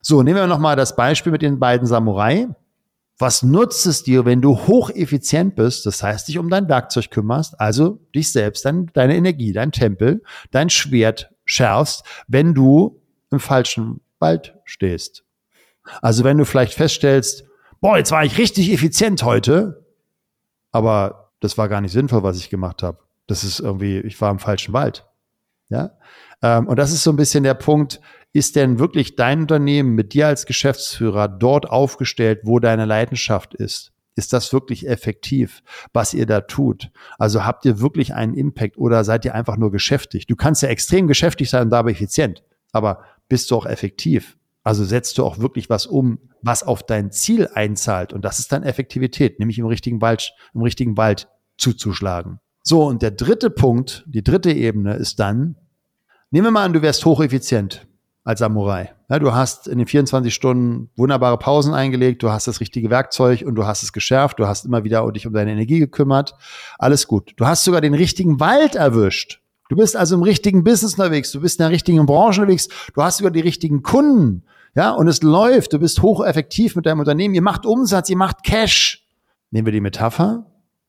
So, 0.00 0.22
nehmen 0.22 0.38
wir 0.38 0.46
nochmal 0.46 0.76
das 0.76 0.96
Beispiel 0.96 1.32
mit 1.32 1.42
den 1.42 1.58
beiden 1.58 1.86
Samurai. 1.86 2.48
Was 3.18 3.42
nutzt 3.42 3.86
es 3.86 4.02
dir, 4.02 4.24
wenn 4.24 4.40
du 4.40 4.56
hocheffizient 4.56 5.54
bist, 5.54 5.84
das 5.84 6.02
heißt, 6.02 6.28
dich 6.28 6.38
um 6.38 6.48
dein 6.48 6.70
Werkzeug 6.70 7.10
kümmerst, 7.10 7.60
also 7.60 8.00
dich 8.14 8.32
selbst, 8.32 8.64
dein, 8.64 8.86
deine 8.94 9.14
Energie, 9.14 9.52
dein 9.52 9.72
Tempel, 9.72 10.22
dein 10.50 10.70
Schwert 10.70 11.30
schärfst, 11.44 12.02
wenn 12.28 12.54
du 12.54 12.99
im 13.30 13.40
falschen 13.40 14.00
Wald 14.18 14.54
stehst. 14.64 15.24
Also 16.02 16.24
wenn 16.24 16.38
du 16.38 16.44
vielleicht 16.44 16.74
feststellst, 16.74 17.44
boah, 17.80 17.96
jetzt 17.96 18.12
war 18.12 18.24
ich 18.24 18.38
richtig 18.38 18.72
effizient 18.72 19.22
heute, 19.22 19.86
aber 20.72 21.32
das 21.40 21.58
war 21.58 21.68
gar 21.68 21.80
nicht 21.80 21.92
sinnvoll, 21.92 22.22
was 22.22 22.36
ich 22.36 22.50
gemacht 22.50 22.82
habe. 22.82 22.98
Das 23.26 23.44
ist 23.44 23.60
irgendwie, 23.60 23.98
ich 23.98 24.20
war 24.20 24.30
im 24.30 24.38
falschen 24.38 24.72
Wald. 24.72 25.06
Ja. 25.68 25.92
Ähm, 26.42 26.66
und 26.66 26.78
das 26.78 26.92
ist 26.92 27.02
so 27.02 27.10
ein 27.10 27.16
bisschen 27.16 27.44
der 27.44 27.54
Punkt, 27.54 28.00
ist 28.32 28.56
denn 28.56 28.78
wirklich 28.78 29.16
dein 29.16 29.42
Unternehmen 29.42 29.94
mit 29.94 30.12
dir 30.12 30.26
als 30.26 30.46
Geschäftsführer 30.46 31.28
dort 31.28 31.68
aufgestellt, 31.68 32.40
wo 32.44 32.58
deine 32.58 32.84
Leidenschaft 32.84 33.54
ist? 33.54 33.92
Ist 34.16 34.32
das 34.32 34.52
wirklich 34.52 34.88
effektiv, 34.88 35.62
was 35.92 36.14
ihr 36.14 36.26
da 36.26 36.42
tut? 36.42 36.90
Also 37.18 37.44
habt 37.44 37.64
ihr 37.64 37.80
wirklich 37.80 38.14
einen 38.14 38.34
Impact 38.34 38.76
oder 38.76 39.02
seid 39.04 39.24
ihr 39.24 39.34
einfach 39.34 39.56
nur 39.56 39.70
geschäftig? 39.70 40.26
Du 40.26 40.36
kannst 40.36 40.62
ja 40.62 40.68
extrem 40.68 41.06
geschäftig 41.06 41.48
sein 41.48 41.62
und 41.62 41.70
dabei 41.70 41.92
effizient. 41.92 42.42
Aber 42.72 43.04
bist 43.30 43.50
du 43.50 43.56
auch 43.56 43.64
effektiv. 43.64 44.36
Also 44.62 44.84
setzt 44.84 45.16
du 45.16 45.24
auch 45.24 45.38
wirklich 45.38 45.70
was 45.70 45.86
um, 45.86 46.18
was 46.42 46.62
auf 46.62 46.82
dein 46.82 47.10
Ziel 47.10 47.48
einzahlt. 47.54 48.12
Und 48.12 48.26
das 48.26 48.38
ist 48.38 48.52
dann 48.52 48.62
Effektivität, 48.62 49.38
nämlich 49.38 49.58
im 49.58 49.64
richtigen 49.64 50.02
Wald, 50.02 50.34
im 50.52 50.60
richtigen 50.60 50.98
Wald 50.98 51.28
zuzuschlagen. 51.56 52.40
So, 52.62 52.84
und 52.84 53.00
der 53.00 53.12
dritte 53.12 53.48
Punkt, 53.48 54.04
die 54.06 54.22
dritte 54.22 54.52
Ebene 54.52 54.94
ist 54.94 55.18
dann, 55.18 55.56
nehmen 56.30 56.48
wir 56.48 56.50
mal 56.50 56.64
an, 56.64 56.74
du 56.74 56.82
wärst 56.82 57.06
hocheffizient 57.06 57.86
als 58.22 58.40
Samurai. 58.40 58.92
Ja, 59.08 59.18
du 59.18 59.32
hast 59.32 59.66
in 59.66 59.78
den 59.78 59.86
24 59.86 60.32
Stunden 60.32 60.90
wunderbare 60.94 61.38
Pausen 61.38 61.72
eingelegt, 61.72 62.22
du 62.22 62.30
hast 62.30 62.46
das 62.46 62.60
richtige 62.60 62.90
Werkzeug 62.90 63.42
und 63.46 63.54
du 63.54 63.64
hast 63.64 63.82
es 63.82 63.92
geschärft, 63.92 64.38
du 64.38 64.46
hast 64.46 64.66
immer 64.66 64.84
wieder 64.84 65.10
dich 65.10 65.26
um 65.26 65.32
deine 65.32 65.52
Energie 65.52 65.78
gekümmert. 65.78 66.34
Alles 66.78 67.08
gut. 67.08 67.32
Du 67.36 67.46
hast 67.46 67.64
sogar 67.64 67.80
den 67.80 67.94
richtigen 67.94 68.40
Wald 68.40 68.74
erwischt. 68.74 69.39
Du 69.70 69.76
bist 69.76 69.96
also 69.96 70.16
im 70.16 70.22
richtigen 70.24 70.64
Business 70.64 70.94
unterwegs, 70.94 71.30
du 71.30 71.40
bist 71.40 71.60
in 71.60 71.62
der 71.62 71.70
richtigen 71.70 72.04
Branche 72.04 72.40
unterwegs, 72.40 72.68
du 72.92 73.02
hast 73.02 73.18
sogar 73.18 73.30
die 73.30 73.40
richtigen 73.40 73.84
Kunden, 73.84 74.42
ja, 74.74 74.90
und 74.90 75.06
es 75.06 75.22
läuft, 75.22 75.72
du 75.72 75.78
bist 75.78 76.02
hocheffektiv 76.02 76.74
mit 76.74 76.86
deinem 76.86 76.98
Unternehmen, 76.98 77.36
ihr 77.36 77.42
macht 77.42 77.64
Umsatz, 77.64 78.10
ihr 78.10 78.16
macht 78.16 78.42
Cash. 78.42 79.06
Nehmen 79.52 79.66
wir 79.66 79.72
die 79.72 79.80
Metapher. 79.80 80.44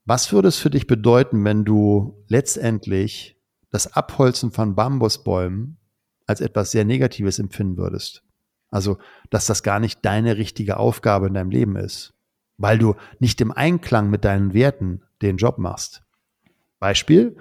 Was 0.05 0.33
würde 0.33 0.47
es 0.47 0.57
für 0.57 0.71
dich 0.71 0.87
bedeuten, 0.87 1.45
wenn 1.45 1.63
du 1.63 2.23
letztendlich 2.27 3.37
das 3.69 3.93
Abholzen 3.93 4.51
von 4.51 4.73
Bambusbäumen 4.73 5.77
als 6.25 6.41
etwas 6.41 6.71
sehr 6.71 6.83
Negatives 6.83 7.37
empfinden 7.37 7.77
würdest? 7.77 8.23
Also, 8.71 8.97
dass 9.29 9.45
das 9.45 9.61
gar 9.61 9.79
nicht 9.79 10.03
deine 10.03 10.37
richtige 10.37 10.77
Aufgabe 10.77 11.27
in 11.27 11.35
deinem 11.35 11.51
Leben 11.51 11.75
ist, 11.75 12.15
weil 12.57 12.79
du 12.79 12.95
nicht 13.19 13.41
im 13.41 13.51
Einklang 13.51 14.09
mit 14.09 14.25
deinen 14.25 14.55
Werten 14.55 15.03
den 15.21 15.37
Job 15.37 15.59
machst. 15.59 16.01
Beispiel, 16.79 17.37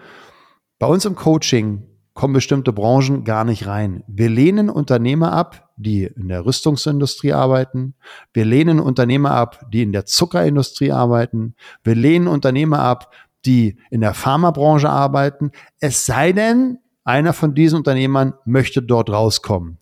Bei 0.80 0.86
uns 0.86 1.04
im 1.04 1.14
Coaching 1.14 1.82
kommen 2.14 2.32
bestimmte 2.32 2.72
Branchen 2.72 3.22
gar 3.24 3.44
nicht 3.44 3.66
rein. 3.66 4.02
Wir 4.08 4.30
lehnen 4.30 4.70
Unternehmer 4.70 5.30
ab, 5.30 5.68
die 5.76 6.04
in 6.04 6.28
der 6.28 6.46
Rüstungsindustrie 6.46 7.34
arbeiten. 7.34 7.94
Wir 8.32 8.46
lehnen 8.46 8.80
Unternehmer 8.80 9.32
ab, 9.32 9.66
die 9.70 9.82
in 9.82 9.92
der 9.92 10.06
Zuckerindustrie 10.06 10.90
arbeiten. 10.90 11.54
Wir 11.84 11.94
lehnen 11.94 12.28
Unternehmer 12.28 12.78
ab, 12.78 13.12
die 13.44 13.76
in 13.90 14.00
der 14.00 14.14
Pharmabranche 14.14 14.88
arbeiten. 14.88 15.50
Es 15.80 16.06
sei 16.06 16.32
denn, 16.32 16.78
einer 17.04 17.34
von 17.34 17.54
diesen 17.54 17.76
Unternehmern 17.76 18.32
möchte 18.46 18.80
dort 18.80 19.10
rauskommen. 19.10 19.76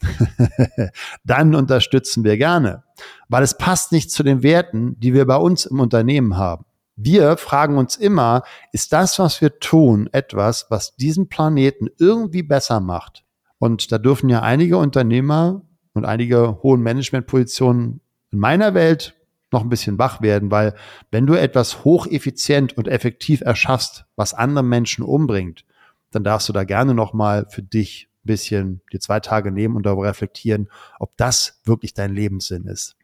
Dann 1.24 1.54
unterstützen 1.54 2.24
wir 2.24 2.36
gerne, 2.38 2.82
weil 3.28 3.44
es 3.44 3.56
passt 3.56 3.92
nicht 3.92 4.10
zu 4.10 4.24
den 4.24 4.42
Werten, 4.42 4.98
die 4.98 5.14
wir 5.14 5.28
bei 5.28 5.36
uns 5.36 5.64
im 5.64 5.78
Unternehmen 5.78 6.36
haben. 6.36 6.64
Wir 7.00 7.36
fragen 7.36 7.78
uns 7.78 7.94
immer, 7.94 8.42
ist 8.72 8.92
das, 8.92 9.20
was 9.20 9.40
wir 9.40 9.60
tun, 9.60 10.08
etwas, 10.10 10.66
was 10.68 10.96
diesen 10.96 11.28
Planeten 11.28 11.86
irgendwie 11.96 12.42
besser 12.42 12.80
macht? 12.80 13.24
Und 13.60 13.92
da 13.92 13.98
dürfen 13.98 14.28
ja 14.28 14.42
einige 14.42 14.78
Unternehmer 14.78 15.62
und 15.94 16.04
einige 16.04 16.60
hohen 16.60 16.82
Managementpositionen 16.82 18.00
in 18.32 18.38
meiner 18.40 18.74
Welt 18.74 19.14
noch 19.52 19.62
ein 19.62 19.68
bisschen 19.68 19.96
wach 20.00 20.22
werden, 20.22 20.50
weil 20.50 20.74
wenn 21.12 21.24
du 21.24 21.34
etwas 21.34 21.84
hocheffizient 21.84 22.76
und 22.76 22.88
effektiv 22.88 23.42
erschaffst, 23.42 24.04
was 24.16 24.34
andere 24.34 24.64
Menschen 24.64 25.04
umbringt, 25.04 25.64
dann 26.10 26.24
darfst 26.24 26.48
du 26.48 26.52
da 26.52 26.64
gerne 26.64 26.94
nochmal 26.94 27.46
für 27.48 27.62
dich 27.62 28.08
ein 28.24 28.26
bisschen 28.26 28.80
die 28.92 28.98
zwei 28.98 29.20
Tage 29.20 29.52
nehmen 29.52 29.76
und 29.76 29.86
darüber 29.86 30.08
reflektieren, 30.08 30.68
ob 30.98 31.16
das 31.16 31.60
wirklich 31.64 31.94
dein 31.94 32.12
Lebenssinn 32.12 32.64
ist. 32.64 32.97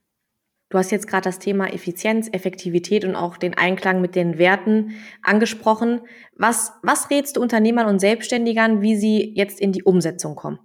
Du 0.70 0.78
hast 0.78 0.90
jetzt 0.90 1.06
gerade 1.06 1.24
das 1.24 1.38
Thema 1.38 1.72
Effizienz, 1.72 2.28
Effektivität 2.32 3.04
und 3.04 3.14
auch 3.14 3.36
den 3.36 3.54
Einklang 3.54 4.00
mit 4.00 4.14
den 4.14 4.38
Werten 4.38 4.92
angesprochen. 5.22 6.00
Was, 6.36 6.72
was 6.82 7.10
rätst 7.10 7.36
du 7.36 7.42
Unternehmern 7.42 7.86
und 7.86 8.00
Selbstständigern, 8.00 8.80
wie 8.80 8.96
sie 8.96 9.32
jetzt 9.34 9.60
in 9.60 9.72
die 9.72 9.82
Umsetzung 9.82 10.34
kommen? 10.34 10.58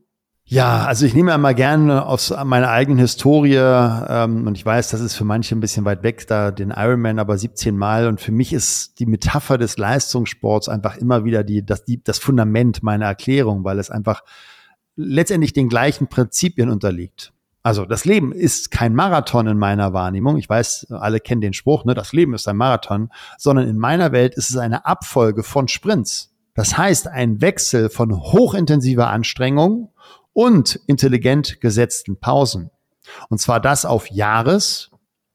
Ja, 0.52 0.86
also 0.86 1.06
ich 1.06 1.14
nehme 1.14 1.32
einmal 1.32 1.54
gerne 1.54 2.08
aus 2.08 2.34
meiner 2.44 2.72
eigenen 2.72 2.98
Historie 2.98 3.54
ähm, 3.54 4.48
und 4.48 4.58
ich 4.58 4.66
weiß, 4.66 4.90
das 4.90 5.00
ist 5.00 5.14
für 5.14 5.24
manche 5.24 5.56
ein 5.56 5.60
bisschen 5.60 5.86
weit 5.86 6.02
weg, 6.02 6.26
da 6.26 6.50
den 6.50 6.72
Ironman 6.72 7.20
aber 7.20 7.38
17 7.38 7.78
Mal 7.78 8.08
und 8.08 8.20
für 8.20 8.32
mich 8.32 8.52
ist 8.52 9.00
die 9.00 9.06
Metapher 9.06 9.60
des 9.60 9.78
Leistungssports 9.78 10.68
einfach 10.68 10.98
immer 10.98 11.24
wieder 11.24 11.44
die, 11.44 11.64
das, 11.64 11.86
die, 11.86 12.04
das 12.04 12.18
Fundament 12.18 12.82
meiner 12.82 13.06
Erklärung, 13.06 13.64
weil 13.64 13.78
es 13.78 13.92
einfach 13.92 14.24
letztendlich 14.96 15.54
den 15.54 15.70
gleichen 15.70 16.08
Prinzipien 16.08 16.72
unterliegt. 16.72 17.32
Also 17.62 17.86
das 17.86 18.06
Leben 18.06 18.32
ist 18.32 18.72
kein 18.72 18.96
Marathon 18.96 19.48
in 19.48 19.58
meiner 19.58 19.92
Wahrnehmung. 19.94 20.38
Ich 20.38 20.48
weiß, 20.48 20.88
alle 20.92 21.20
kennen 21.20 21.42
den 21.42 21.54
Spruch, 21.54 21.84
ne, 21.84 21.94
das 21.94 22.14
Leben 22.14 22.34
ist 22.34 22.48
ein 22.48 22.56
Marathon, 22.56 23.10
sondern 23.38 23.68
in 23.68 23.78
meiner 23.78 24.12
Welt 24.12 24.36
ist 24.36 24.50
es 24.50 24.58
eine 24.58 24.86
Abfolge 24.86 25.44
von 25.44 25.68
Sprints. 25.68 26.34
Das 26.56 26.78
heißt, 26.78 27.08
ein 27.08 27.42
Wechsel 27.42 27.90
von 27.90 28.14
hochintensiver 28.14 29.10
Anstrengung 29.10 29.94
und 30.34 30.80
intelligent 30.88 31.60
gesetzten 31.62 32.20
Pausen. 32.20 32.70
Und 33.30 33.40
zwar 33.40 33.60
das 33.60 33.86
auf 33.86 34.10
Jahres, 34.10 34.92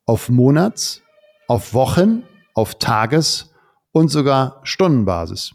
auf 0.07 0.29
Monats, 0.29 1.03
auf 1.49 1.75
Wochen, 1.75 2.25
auf 2.55 2.77
Tages 2.77 3.53
und 3.93 4.09
sogar 4.09 4.61
Stundenbasis. 4.65 5.55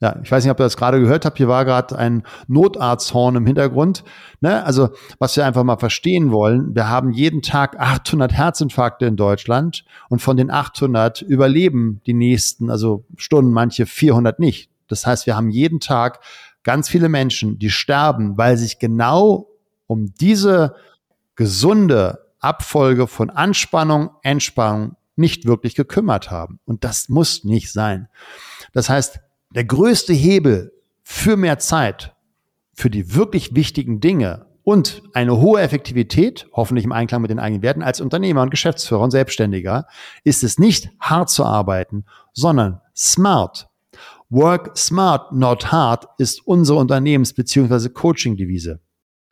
Ja, 0.00 0.16
ich 0.22 0.30
weiß 0.30 0.44
nicht, 0.44 0.50
ob 0.52 0.60
ihr 0.60 0.64
das 0.64 0.76
gerade 0.76 1.00
gehört 1.00 1.24
habt. 1.24 1.38
Hier 1.38 1.48
war 1.48 1.64
gerade 1.64 1.98
ein 1.98 2.22
Notarzthorn 2.46 3.34
im 3.34 3.46
Hintergrund. 3.46 4.04
Ne? 4.40 4.64
Also, 4.64 4.90
was 5.18 5.36
wir 5.36 5.44
einfach 5.44 5.64
mal 5.64 5.78
verstehen 5.78 6.30
wollen, 6.30 6.74
wir 6.76 6.88
haben 6.88 7.10
jeden 7.10 7.42
Tag 7.42 7.78
800 7.80 8.32
Herzinfarkte 8.32 9.06
in 9.06 9.16
Deutschland 9.16 9.84
und 10.08 10.20
von 10.20 10.36
den 10.36 10.52
800 10.52 11.22
überleben 11.22 12.00
die 12.06 12.14
nächsten, 12.14 12.70
also 12.70 13.04
Stunden 13.16 13.52
manche 13.52 13.86
400 13.86 14.38
nicht. 14.38 14.70
Das 14.86 15.04
heißt, 15.04 15.26
wir 15.26 15.34
haben 15.34 15.50
jeden 15.50 15.80
Tag 15.80 16.20
ganz 16.62 16.88
viele 16.88 17.08
Menschen, 17.08 17.58
die 17.58 17.70
sterben, 17.70 18.38
weil 18.38 18.56
sich 18.56 18.78
genau 18.78 19.48
um 19.88 20.14
diese 20.20 20.76
gesunde 21.34 22.26
Abfolge 22.38 23.08
von 23.08 23.30
Anspannung, 23.30 24.10
Entspannung 24.22 24.94
nicht 25.16 25.44
wirklich 25.46 25.74
gekümmert 25.74 26.30
haben. 26.30 26.60
Und 26.64 26.84
das 26.84 27.08
muss 27.08 27.42
nicht 27.42 27.72
sein. 27.72 28.08
Das 28.72 28.88
heißt, 28.88 29.20
der 29.50 29.64
größte 29.64 30.12
Hebel 30.12 30.72
für 31.02 31.36
mehr 31.36 31.58
Zeit, 31.58 32.14
für 32.74 32.90
die 32.90 33.14
wirklich 33.14 33.54
wichtigen 33.54 34.00
Dinge 34.00 34.46
und 34.62 35.02
eine 35.14 35.38
hohe 35.38 35.60
Effektivität, 35.60 36.46
hoffentlich 36.52 36.84
im 36.84 36.92
Einklang 36.92 37.22
mit 37.22 37.30
den 37.30 37.38
eigenen 37.38 37.62
Werten 37.62 37.82
als 37.82 38.00
Unternehmer 38.00 38.42
und 38.42 38.50
Geschäftsführer 38.50 39.00
und 39.00 39.10
Selbstständiger, 39.10 39.86
ist 40.24 40.44
es 40.44 40.58
nicht 40.58 40.90
hart 41.00 41.30
zu 41.30 41.44
arbeiten, 41.44 42.04
sondern 42.34 42.80
smart. 42.94 43.68
Work 44.28 44.76
smart, 44.76 45.32
not 45.32 45.72
hard 45.72 46.06
ist 46.18 46.46
unsere 46.46 46.78
Unternehmens- 46.78 47.32
bzw. 47.32 47.88
Coaching-Devise. 47.88 48.80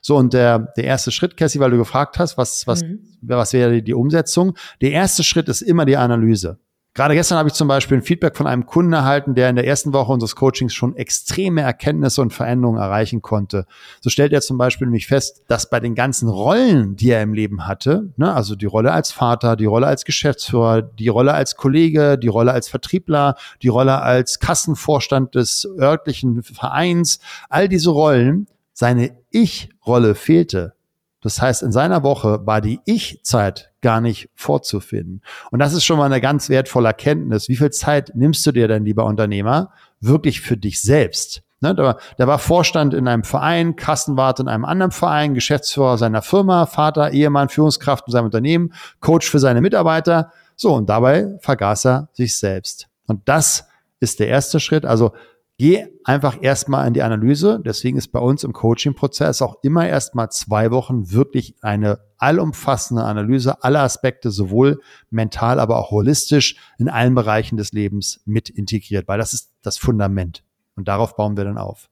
So, 0.01 0.17
und 0.17 0.33
der, 0.33 0.59
der 0.59 0.85
erste 0.85 1.11
Schritt, 1.11 1.37
Cassie, 1.37 1.61
weil 1.61 1.73
du 1.73 1.77
gefragt 1.77 2.19
hast, 2.19 2.39
was, 2.39 2.67
was, 2.67 2.83
mhm. 2.83 3.01
was 3.21 3.53
wäre 3.53 3.83
die 3.83 3.93
Umsetzung? 3.93 4.57
Der 4.81 4.93
erste 4.93 5.23
Schritt 5.23 5.49
ist 5.49 5.61
immer 5.61 5.85
die 5.85 5.99
Analyse. 5.99 6.59
Gerade 6.97 7.13
gestern 7.13 7.37
habe 7.37 7.51
ich 7.51 7.55
zum 7.55 7.69
Beispiel 7.69 7.99
ein 7.99 8.03
Feedback 8.03 8.39
von 8.39 8.47
einem 8.47 8.65
Kunden 8.65 8.95
erhalten, 8.95 9.35
der 9.35 9.51
in 9.51 9.57
der 9.57 9.67
ersten 9.67 9.93
Woche 9.93 10.11
unseres 10.11 10.35
Coachings 10.35 10.73
schon 10.73 10.97
extreme 10.97 11.61
Erkenntnisse 11.61 12.23
und 12.23 12.33
Veränderungen 12.33 12.81
erreichen 12.81 13.21
konnte. 13.21 13.67
So 14.01 14.09
stellt 14.09 14.33
er 14.33 14.41
zum 14.41 14.57
Beispiel 14.57 14.87
nämlich 14.87 15.07
fest, 15.07 15.43
dass 15.47 15.69
bei 15.69 15.79
den 15.79 15.95
ganzen 15.95 16.27
Rollen, 16.27 16.97
die 16.97 17.11
er 17.11 17.21
im 17.21 17.35
Leben 17.35 17.67
hatte, 17.67 18.15
ne, 18.17 18.33
also 18.33 18.55
die 18.55 18.65
Rolle 18.65 18.93
als 18.93 19.13
Vater, 19.13 19.57
die 19.57 19.67
Rolle 19.67 19.89
als 19.89 20.07
Geschäftsführer, 20.07 20.81
die 20.81 21.09
Rolle 21.09 21.35
als 21.35 21.57
Kollege, 21.57 22.17
die 22.17 22.29
Rolle 22.29 22.53
als 22.53 22.69
Vertriebler, 22.69 23.35
die 23.61 23.69
Rolle 23.69 24.01
als 24.01 24.39
Kassenvorstand 24.39 25.35
des 25.35 25.69
örtlichen 25.79 26.43
Vereins, 26.43 27.21
all 27.51 27.69
diese 27.69 27.91
Rollen, 27.91 28.47
seine 28.73 29.19
Ich-Rolle 29.31 30.15
fehlte. 30.15 30.76
Das 31.23 31.41
heißt, 31.41 31.63
in 31.63 31.73
seiner 31.73 32.03
Woche 32.03 32.47
war 32.47 32.61
die 32.61 32.81
Ich-Zeit 32.85 33.73
gar 33.81 34.01
nicht 34.01 34.31
vorzufinden. 34.35 35.23
Und 35.51 35.59
das 35.59 35.73
ist 35.73 35.85
schon 35.85 35.99
mal 35.99 36.05
eine 36.05 36.21
ganz 36.21 36.49
wertvolle 36.49 36.89
Erkenntnis. 36.89 37.49
Wie 37.49 37.57
viel 37.57 37.71
Zeit 37.71 38.13
nimmst 38.15 38.47
du 38.47 38.53
dir 38.53 38.69
denn, 38.69 38.85
lieber 38.85 39.05
Unternehmer, 39.05 39.73
wirklich 40.01 40.41
für 40.41 40.57
dich 40.57 40.81
selbst? 40.83 41.43
Ne, 41.61 41.75
der, 41.75 41.97
der 42.19 42.27
war 42.27 42.39
Vorstand 42.39 42.93
in 42.93 43.09
einem 43.09 43.25
Verein, 43.25 43.77
Kassenwart 43.77 44.41
in 44.41 44.49
einem 44.49 44.67
anderen 44.67 44.93
Verein, 44.93 45.33
Geschäftsführer 45.33 45.97
seiner 45.97 46.21
Firma, 46.21 46.67
Vater, 46.67 47.13
Ehemann, 47.13 47.49
Führungskraft 47.49 48.07
in 48.07 48.13
seinem 48.13 48.27
Unternehmen, 48.27 48.75
Coach 49.01 49.31
für 49.31 49.39
seine 49.39 49.63
Mitarbeiter. 49.63 50.33
So, 50.55 50.75
und 50.75 50.91
dabei 50.91 51.35
vergaß 51.41 51.87
er 51.87 52.09
sich 52.13 52.37
selbst. 52.37 52.89
Und 53.07 53.27
das 53.27 53.67
ist 54.01 54.21
der 54.21 54.29
erste 54.29 54.61
Schritt. 54.61 54.85
Also 54.85 55.13
Geh 55.59 55.87
einfach 56.05 56.37
erstmal 56.43 56.87
in 56.87 56.93
die 56.93 57.03
Analyse. 57.03 57.63
Deswegen 57.65 57.97
ist 57.97 58.09
bei 58.09 58.19
uns 58.19 58.45
im 58.45 58.53
Coaching-Prozess 58.53 59.41
auch 59.41 59.57
immer 59.63 59.89
erstmal 59.89 60.31
zwei 60.31 60.71
Wochen 60.71 61.11
wirklich 61.13 61.55
eine 61.63 62.01
allumfassende 62.19 63.05
Analyse 63.05 63.63
aller 63.65 63.81
Aspekte, 63.81 64.31
sowohl 64.31 64.81
mental, 65.09 65.59
aber 65.59 65.79
auch 65.79 65.91
holistisch 65.91 66.57
in 66.79 66.91
allen 66.91 67.15
Bereichen 67.15 67.57
des 67.57 67.73
Lebens 67.73 68.21
mit 68.27 68.51
integriert, 68.51 69.09
weil 69.09 69.19
das 69.19 69.33
ist 69.33 69.51
das 69.63 69.79
Fundament. 69.79 70.43
Und 70.77 70.89
darauf 70.89 71.17
bauen 71.17 71.39
wir 71.39 71.45
dann 71.45 71.57
auf. 71.57 71.89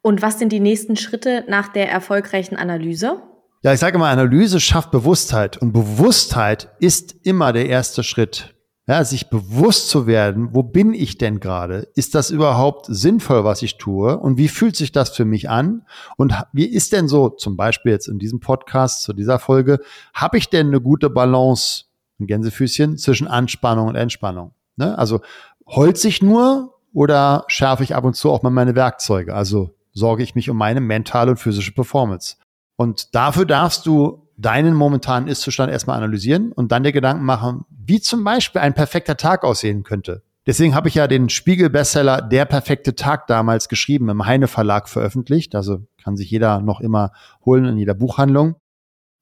Und 0.00 0.22
was 0.22 0.38
sind 0.38 0.52
die 0.52 0.60
nächsten 0.60 0.96
Schritte 0.96 1.44
nach 1.48 1.68
der 1.68 1.90
erfolgreichen 1.90 2.56
Analyse? 2.56 3.20
Ja, 3.62 3.72
ich 3.72 3.80
sage 3.80 3.98
mal, 3.98 4.12
Analyse 4.12 4.60
schafft 4.60 4.92
Bewusstheit 4.92 5.56
und 5.56 5.72
Bewusstheit 5.72 6.68
ist 6.78 7.16
immer 7.24 7.52
der 7.52 7.66
erste 7.66 8.04
Schritt 8.04 8.54
ja, 8.88 9.04
sich 9.04 9.28
bewusst 9.28 9.90
zu 9.90 10.06
werden, 10.06 10.54
wo 10.54 10.62
bin 10.62 10.94
ich 10.94 11.18
denn 11.18 11.40
gerade? 11.40 11.88
Ist 11.94 12.14
das 12.14 12.30
überhaupt 12.30 12.86
sinnvoll, 12.88 13.44
was 13.44 13.60
ich 13.60 13.76
tue? 13.76 14.18
Und 14.18 14.38
wie 14.38 14.48
fühlt 14.48 14.76
sich 14.76 14.92
das 14.92 15.10
für 15.10 15.26
mich 15.26 15.50
an? 15.50 15.82
Und 16.16 16.34
wie 16.54 16.64
ist 16.64 16.94
denn 16.94 17.06
so, 17.06 17.28
zum 17.28 17.54
Beispiel 17.58 17.92
jetzt 17.92 18.08
in 18.08 18.18
diesem 18.18 18.40
Podcast, 18.40 19.02
zu 19.02 19.12
dieser 19.12 19.38
Folge, 19.38 19.80
habe 20.14 20.38
ich 20.38 20.48
denn 20.48 20.68
eine 20.68 20.80
gute 20.80 21.10
Balance, 21.10 21.84
ein 22.18 22.26
Gänsefüßchen, 22.26 22.96
zwischen 22.96 23.28
Anspannung 23.28 23.88
und 23.88 23.94
Entspannung? 23.94 24.52
Ne? 24.76 24.96
Also 24.96 25.20
holz 25.66 26.02
ich 26.06 26.22
nur 26.22 26.74
oder 26.94 27.44
schärfe 27.48 27.84
ich 27.84 27.94
ab 27.94 28.04
und 28.04 28.14
zu 28.14 28.30
auch 28.30 28.42
mal 28.42 28.48
meine 28.48 28.74
Werkzeuge? 28.74 29.34
Also 29.34 29.74
sorge 29.92 30.22
ich 30.22 30.34
mich 30.34 30.48
um 30.48 30.56
meine 30.56 30.80
mentale 30.80 31.32
und 31.32 31.36
physische 31.36 31.72
Performance? 31.72 32.36
Und 32.76 33.14
dafür 33.14 33.44
darfst 33.44 33.84
du 33.84 34.27
deinen 34.38 34.74
momentanen 34.74 35.28
Ist-Zustand 35.28 35.70
erstmal 35.70 35.96
analysieren 35.96 36.52
und 36.52 36.72
dann 36.72 36.84
dir 36.84 36.92
Gedanken 36.92 37.24
machen, 37.24 37.64
wie 37.70 38.00
zum 38.00 38.24
Beispiel 38.24 38.62
ein 38.62 38.72
perfekter 38.72 39.16
Tag 39.16 39.44
aussehen 39.44 39.82
könnte. 39.82 40.22
Deswegen 40.46 40.74
habe 40.74 40.88
ich 40.88 40.94
ja 40.94 41.06
den 41.06 41.28
Spiegel-Bestseller 41.28 42.22
Der 42.22 42.46
perfekte 42.46 42.94
Tag 42.94 43.26
damals 43.26 43.68
geschrieben, 43.68 44.08
im 44.08 44.24
Heine 44.24 44.46
Verlag 44.46 44.88
veröffentlicht. 44.88 45.54
Also 45.54 45.86
kann 46.02 46.16
sich 46.16 46.30
jeder 46.30 46.60
noch 46.60 46.80
immer 46.80 47.12
holen 47.44 47.66
in 47.66 47.76
jeder 47.76 47.92
Buchhandlung. 47.92 48.56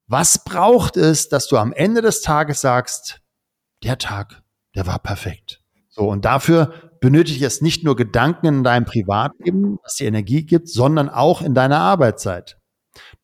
Was 0.07 0.45
braucht 0.45 0.95
es, 0.95 1.27
dass 1.27 1.47
du 1.47 1.57
am 1.57 1.73
Ende 1.73 2.01
des 2.01 2.21
Tages 2.21 2.61
sagst, 2.61 3.19
der 3.83 3.97
Tag, 3.97 4.41
der 4.73 4.87
war 4.87 4.99
perfekt. 4.99 5.61
So, 5.89 6.09
und 6.09 6.23
dafür 6.23 6.71
benötige 7.01 7.37
ich 7.37 7.43
es 7.43 7.61
nicht 7.61 7.83
nur 7.83 7.95
Gedanken 7.95 8.45
in 8.45 8.63
deinem 8.63 8.85
Privatleben, 8.85 9.79
was 9.83 9.95
dir 9.95 10.07
Energie 10.07 10.45
gibt, 10.45 10.69
sondern 10.69 11.09
auch 11.09 11.41
in 11.41 11.53
deiner 11.53 11.79
Arbeitszeit. 11.79 12.57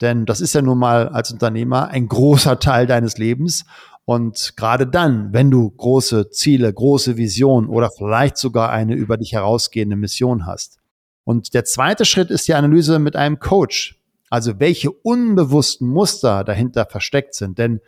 Denn 0.02 0.26
das 0.26 0.42
ist 0.42 0.54
ja 0.54 0.62
nun 0.62 0.80
mal 0.80 1.10
als 1.10 1.32
Unternehmer 1.32 1.88
ein 1.88 2.08
großer 2.08 2.60
Teil 2.60 2.88
deines 2.88 3.18
Lebens. 3.18 3.66
Und 4.06 4.58
gerade 4.58 4.86
dann, 4.86 5.32
wenn 5.32 5.50
du 5.50 5.70
große 5.70 6.30
Ziele, 6.30 6.74
große 6.74 7.16
Visionen 7.16 7.70
oder 7.70 7.90
vielleicht 7.90 8.38
sogar 8.38 8.70
eine 8.70 8.96
über 8.96 9.18
dich 9.18 9.34
herausgehende 9.34 9.96
Mission 9.96 10.46
hast, 10.46 10.80
Und 11.26 11.54
der 11.54 11.64
zweite 11.66 12.06
Schritt 12.06 12.30
ist 12.32 12.48
die 12.48 12.54
Analyse 12.54 13.00
mit 13.00 13.16
einem 13.16 13.40
Coach. 13.40 14.00
Also 14.30 14.60
welche 14.60 14.92
unbewussten 14.92 15.88
Muster 15.88 16.44
dahinter 16.44 16.86
versteckt 16.86 17.34
sind. 17.36 17.58
Denn 17.58 17.82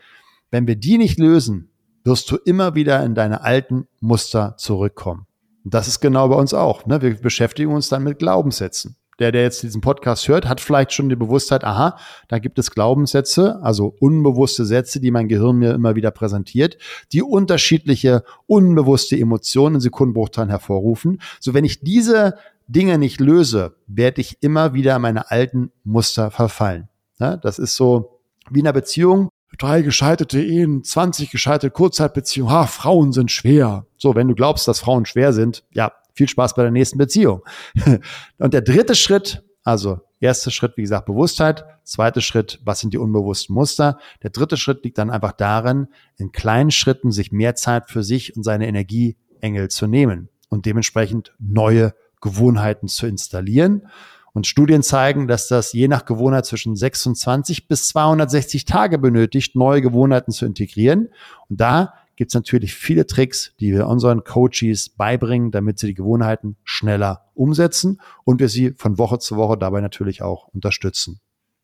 wenn 0.52 0.68
wir 0.68 0.76
die 0.76 0.98
nicht 0.98 1.20
lösen, 1.20 1.70
wirst 2.04 2.30
du 2.30 2.38
immer 2.38 2.76
wieder 2.76 3.04
in 3.04 3.16
deine 3.16 3.42
alten 3.42 3.88
Muster 4.00 4.56
zurückkommen. 4.58 5.26
Und 5.64 5.74
das 5.74 5.88
ist 5.88 6.00
genau 6.00 6.30
bei 6.30 6.36
uns 6.36 6.54
auch. 6.54 6.86
Ne? 6.86 7.02
Wir 7.02 7.16
beschäftigen 7.16 7.74
uns 7.74 7.90
dann 7.90 8.04
mit 8.04 8.20
Glaubenssätzen. 8.20 8.96
Der, 9.20 9.32
der 9.32 9.44
jetzt 9.44 9.64
diesen 9.64 9.80
Podcast 9.80 10.28
hört, 10.28 10.46
hat 10.48 10.60
vielleicht 10.60 10.92
schon 10.92 11.08
die 11.08 11.16
Bewusstheit, 11.16 11.64
aha, 11.64 11.98
da 12.28 12.40
gibt 12.40 12.60
es 12.60 12.72
Glaubenssätze, 12.72 13.60
also 13.62 13.96
unbewusste 14.00 14.66
Sätze, 14.66 15.00
die 15.00 15.12
mein 15.12 15.30
Gehirn 15.30 15.58
mir 15.58 15.74
immer 15.74 15.96
wieder 15.96 16.12
präsentiert, 16.12 16.78
die 17.14 17.22
unterschiedliche 17.22 18.24
unbewusste 18.46 19.18
Emotionen 19.18 19.76
in 19.76 19.82
Sekundenbruchteilen 19.82 20.50
hervorrufen. 20.50 21.22
So, 21.40 21.54
wenn 21.54 21.64
ich 21.64 21.80
diese 21.80 22.36
Dinge 22.68 22.98
nicht 22.98 23.20
löse, 23.20 23.76
werde 23.88 24.22
ich 24.22 24.38
immer 24.42 24.74
wieder 24.74 25.00
meine 25.00 25.32
alten 25.32 25.72
Muster 25.84 26.32
verfallen. 26.32 26.90
Ja, 27.20 27.38
das 27.38 27.60
ist 27.60 27.76
so 27.76 28.20
wie 28.50 28.60
in 28.60 28.66
einer 28.66 28.74
Beziehung. 28.74 29.30
Drei 29.58 29.82
gescheiterte 29.82 30.42
Ehen, 30.42 30.84
20 30.84 31.32
gescheiterte 31.32 31.72
Kurzzeitbeziehungen. 31.72 32.54
Ha, 32.54 32.68
Frauen 32.68 33.14
sind 33.14 33.32
schwer. 33.32 33.86
So, 33.98 34.16
wenn 34.16 34.28
du 34.28 34.36
glaubst, 34.36 34.68
dass 34.68 34.80
Frauen 34.80 35.06
schwer 35.06 35.32
sind, 35.32 35.64
ja, 35.72 35.94
viel 36.16 36.30
Spaß 36.30 36.56
bei 36.56 36.64
der 36.64 36.72
nächsten 36.72 36.98
Beziehung. 36.98 37.44
Und 38.40 38.54
der 38.54 38.62
dritte 38.62 38.96
Schritt, 38.96 39.44
also 39.64 40.00
erster 40.20 40.52
Schritt, 40.52 40.78
wie 40.78 40.82
gesagt, 40.82 41.06
Bewusstheit. 41.06 41.66
Zweiter 41.84 42.22
Schritt, 42.22 42.60
was 42.64 42.80
sind 42.80 42.94
die 42.94 42.98
unbewussten 42.98 43.54
Muster? 43.54 44.00
Der 44.24 44.32
dritte 44.32 44.58
Schritt 44.58 44.84
liegt 44.84 44.98
dann 44.98 45.10
einfach 45.10 45.34
darin, 45.34 45.88
in 46.18 46.32
kleinen 46.32 46.72
Schritten 46.72 47.12
sich 47.12 47.32
mehr 47.32 47.56
Zeit 47.56 47.90
für 47.90 48.04
sich 48.04 48.36
und 48.36 48.44
seine 48.44 48.68
Energieengel 48.68 49.70
zu 49.70 49.88
nehmen 49.88 50.30
und 50.50 50.66
dementsprechend 50.66 51.34
neue 51.40 51.94
Gewohnheiten 52.22 52.88
zu 52.88 53.06
installieren. 53.06 53.88
Und 54.34 54.48
Studien 54.48 54.84
zeigen, 54.84 55.28
dass 55.28 55.48
das 55.48 55.72
je 55.72 55.88
nach 55.88 56.06
Gewohnheit 56.06 56.46
zwischen 56.46 56.76
26 56.76 57.68
bis 57.68 57.88
260 57.88 58.66
Tage 58.66 58.98
benötigt, 58.98 59.56
neue 59.56 59.82
Gewohnheiten 59.82 60.32
zu 60.32 60.46
integrieren. 60.46 61.10
Und 61.48 61.62
da 61.62 61.94
gibt 62.16 62.32
es 62.32 62.36
natürlich 62.36 62.76
viele 62.76 63.06
Tricks, 63.06 63.54
die 63.60 63.74
wir 63.74 63.88
unseren 63.88 64.24
Coaches 64.24 64.90
beibringen, 64.90 65.52
damit 65.52 65.80
sie 65.80 65.88
die 65.88 65.94
Gewohnheiten 65.94 66.58
schneller 66.64 67.26
umsetzen 67.34 68.00
und 68.24 68.40
wir 68.40 68.50
sie 68.50 68.74
von 68.78 68.98
Woche 68.98 69.20
zu 69.20 69.36
Woche 69.36 69.58
dabei 69.58 69.82
natürlich 69.82 70.22
auch 70.22 70.48
unterstützen. 70.48 71.20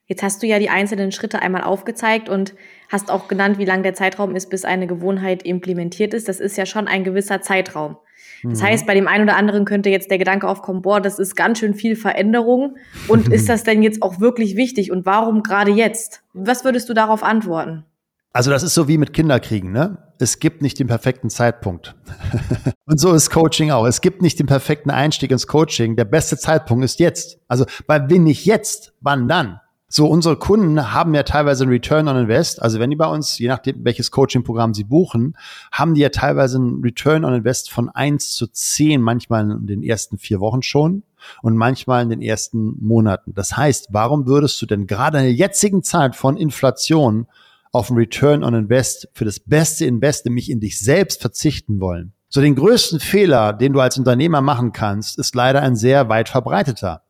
Jetzt 0.06 0.24
hast 0.24 0.44
du 0.44 0.48
ja 0.48 0.60
die 0.60 0.70
einzelnen 0.70 1.14
Schritte 1.14 1.42
einmal 1.42 1.64
aufgezeigt 1.64 2.28
und 2.28 2.54
hast 2.90 3.10
auch 3.10 3.30
genannt, 3.30 3.58
wie 3.60 3.66
lang 3.66 3.82
der 3.82 3.94
Zeitraum 3.94 4.36
ist, 4.36 4.50
bis 4.50 4.66
eine 4.66 4.86
Gewohnheit 4.86 5.44
implementiert 5.44 6.14
ist. 6.14 6.28
Das 6.28 6.42
ist 6.42 6.58
ja 6.58 6.66
schon 6.66 6.90
ein 6.90 7.06
gewisser 7.06 7.42
Zeitraum. 7.42 7.96
Das 8.44 8.60
mhm. 8.60 8.66
heißt, 8.66 8.88
bei 8.88 8.94
dem 8.94 9.08
einen 9.08 9.24
oder 9.24 9.38
anderen 9.38 9.64
könnte 9.64 9.90
jetzt 9.90 10.12
der 10.12 10.18
Gedanke 10.18 10.50
aufkommen, 10.50 10.82
boah, 10.82 11.00
das 11.00 11.18
ist 11.18 11.36
ganz 11.36 11.60
schön 11.60 11.74
viel 11.74 11.96
Veränderung. 11.96 12.76
Und 13.08 13.28
ist 13.32 13.48
das 13.48 13.64
denn 13.64 13.84
jetzt 13.84 14.02
auch 14.02 14.20
wirklich 14.20 14.58
wichtig? 14.58 14.92
Und 14.92 15.06
warum 15.06 15.44
gerade 15.44 15.72
jetzt? 15.72 16.24
Was 16.34 16.66
würdest 16.66 16.90
du 16.90 16.94
darauf 16.94 17.24
antworten? 17.24 17.86
Also 18.34 18.50
das 18.50 18.64
ist 18.64 18.74
so 18.74 18.88
wie 18.88 18.98
mit 18.98 19.12
Kinderkriegen, 19.14 19.72
ne? 19.72 19.98
Es 20.18 20.40
gibt 20.40 20.62
nicht 20.62 20.80
den 20.80 20.88
perfekten 20.88 21.30
Zeitpunkt. 21.30 21.96
und 22.86 23.00
so 23.00 23.14
ist 23.14 23.30
Coaching 23.30 23.72
auch. 23.72 23.86
Es 23.86 24.00
gibt 24.00 24.22
nicht 24.22 24.40
den 24.40 24.46
perfekten 24.46 24.90
Einstieg 24.90 25.32
ins 25.32 25.48
Coaching. 25.48 25.98
Der 25.98 26.06
beste 26.06 26.38
Zeitpunkt 26.38 26.86
ist 26.86 27.00
jetzt. 27.00 27.40
Also, 27.48 27.66
weil 27.88 28.10
wenn 28.10 28.24
nicht 28.24 28.46
jetzt, 28.46 28.94
wann 29.02 29.28
dann? 29.28 29.60
So, 29.90 30.08
unsere 30.08 30.38
Kunden 30.38 30.94
haben 30.94 31.14
ja 31.14 31.24
teilweise 31.24 31.66
einen 31.66 31.74
Return 31.74 32.08
on 32.08 32.16
Invest. 32.16 32.62
Also 32.62 32.80
wenn 32.80 32.92
die 32.92 32.96
bei 32.96 33.08
uns, 33.08 33.38
je 33.38 33.50
nachdem, 33.50 33.84
welches 33.84 34.10
Coaching-Programm 34.12 34.74
sie 34.74 34.86
buchen, 34.86 35.36
haben 35.74 35.96
die 35.96 36.02
ja 36.02 36.08
teilweise 36.08 36.60
einen 36.60 36.82
Return 36.82 37.26
on 37.26 37.34
Invest 37.34 37.70
von 37.70 37.90
eins 37.90 38.34
zu 38.34 38.48
zehn, 38.48 39.02
manchmal 39.02 39.52
in 39.52 39.68
den 39.68 39.84
ersten 39.84 40.18
vier 40.18 40.40
Wochen 40.40 40.62
schon 40.62 41.04
und 41.42 41.58
manchmal 41.58 42.04
in 42.04 42.10
den 42.10 42.22
ersten 42.22 42.78
Monaten. 42.80 43.34
Das 43.34 43.58
heißt, 43.58 43.90
warum 43.92 44.28
würdest 44.28 44.62
du 44.62 44.66
denn 44.66 44.88
gerade 44.88 45.18
in 45.18 45.26
der 45.26 45.34
jetzigen 45.34 45.84
Zeit 45.84 46.16
von 46.16 46.38
Inflation 46.38 47.28
auf 47.72 47.90
ein 47.90 47.98
Return 47.98 48.44
on 48.44 48.54
Invest 48.54 49.10
für 49.14 49.26
das 49.26 49.40
beste 49.40 49.86
Invest, 49.86 50.26
nämlich 50.26 50.50
in 50.50 50.60
dich 50.60 50.80
selbst 50.80 51.22
verzichten 51.22 51.80
wollen. 51.80 52.14
So 52.30 52.42
den 52.42 52.56
größten 52.56 53.00
Fehler, 53.00 53.54
den 53.54 53.74
du 53.74 53.80
als 53.80 53.98
Unternehmer 53.98 54.42
machen 54.42 54.72
kannst, 54.72 55.20
ist 55.20 55.36
leider 55.36 55.62
ein 55.62 55.76
sehr 55.76 56.10
weit 56.10 56.30
verbreiteter. 56.30 57.04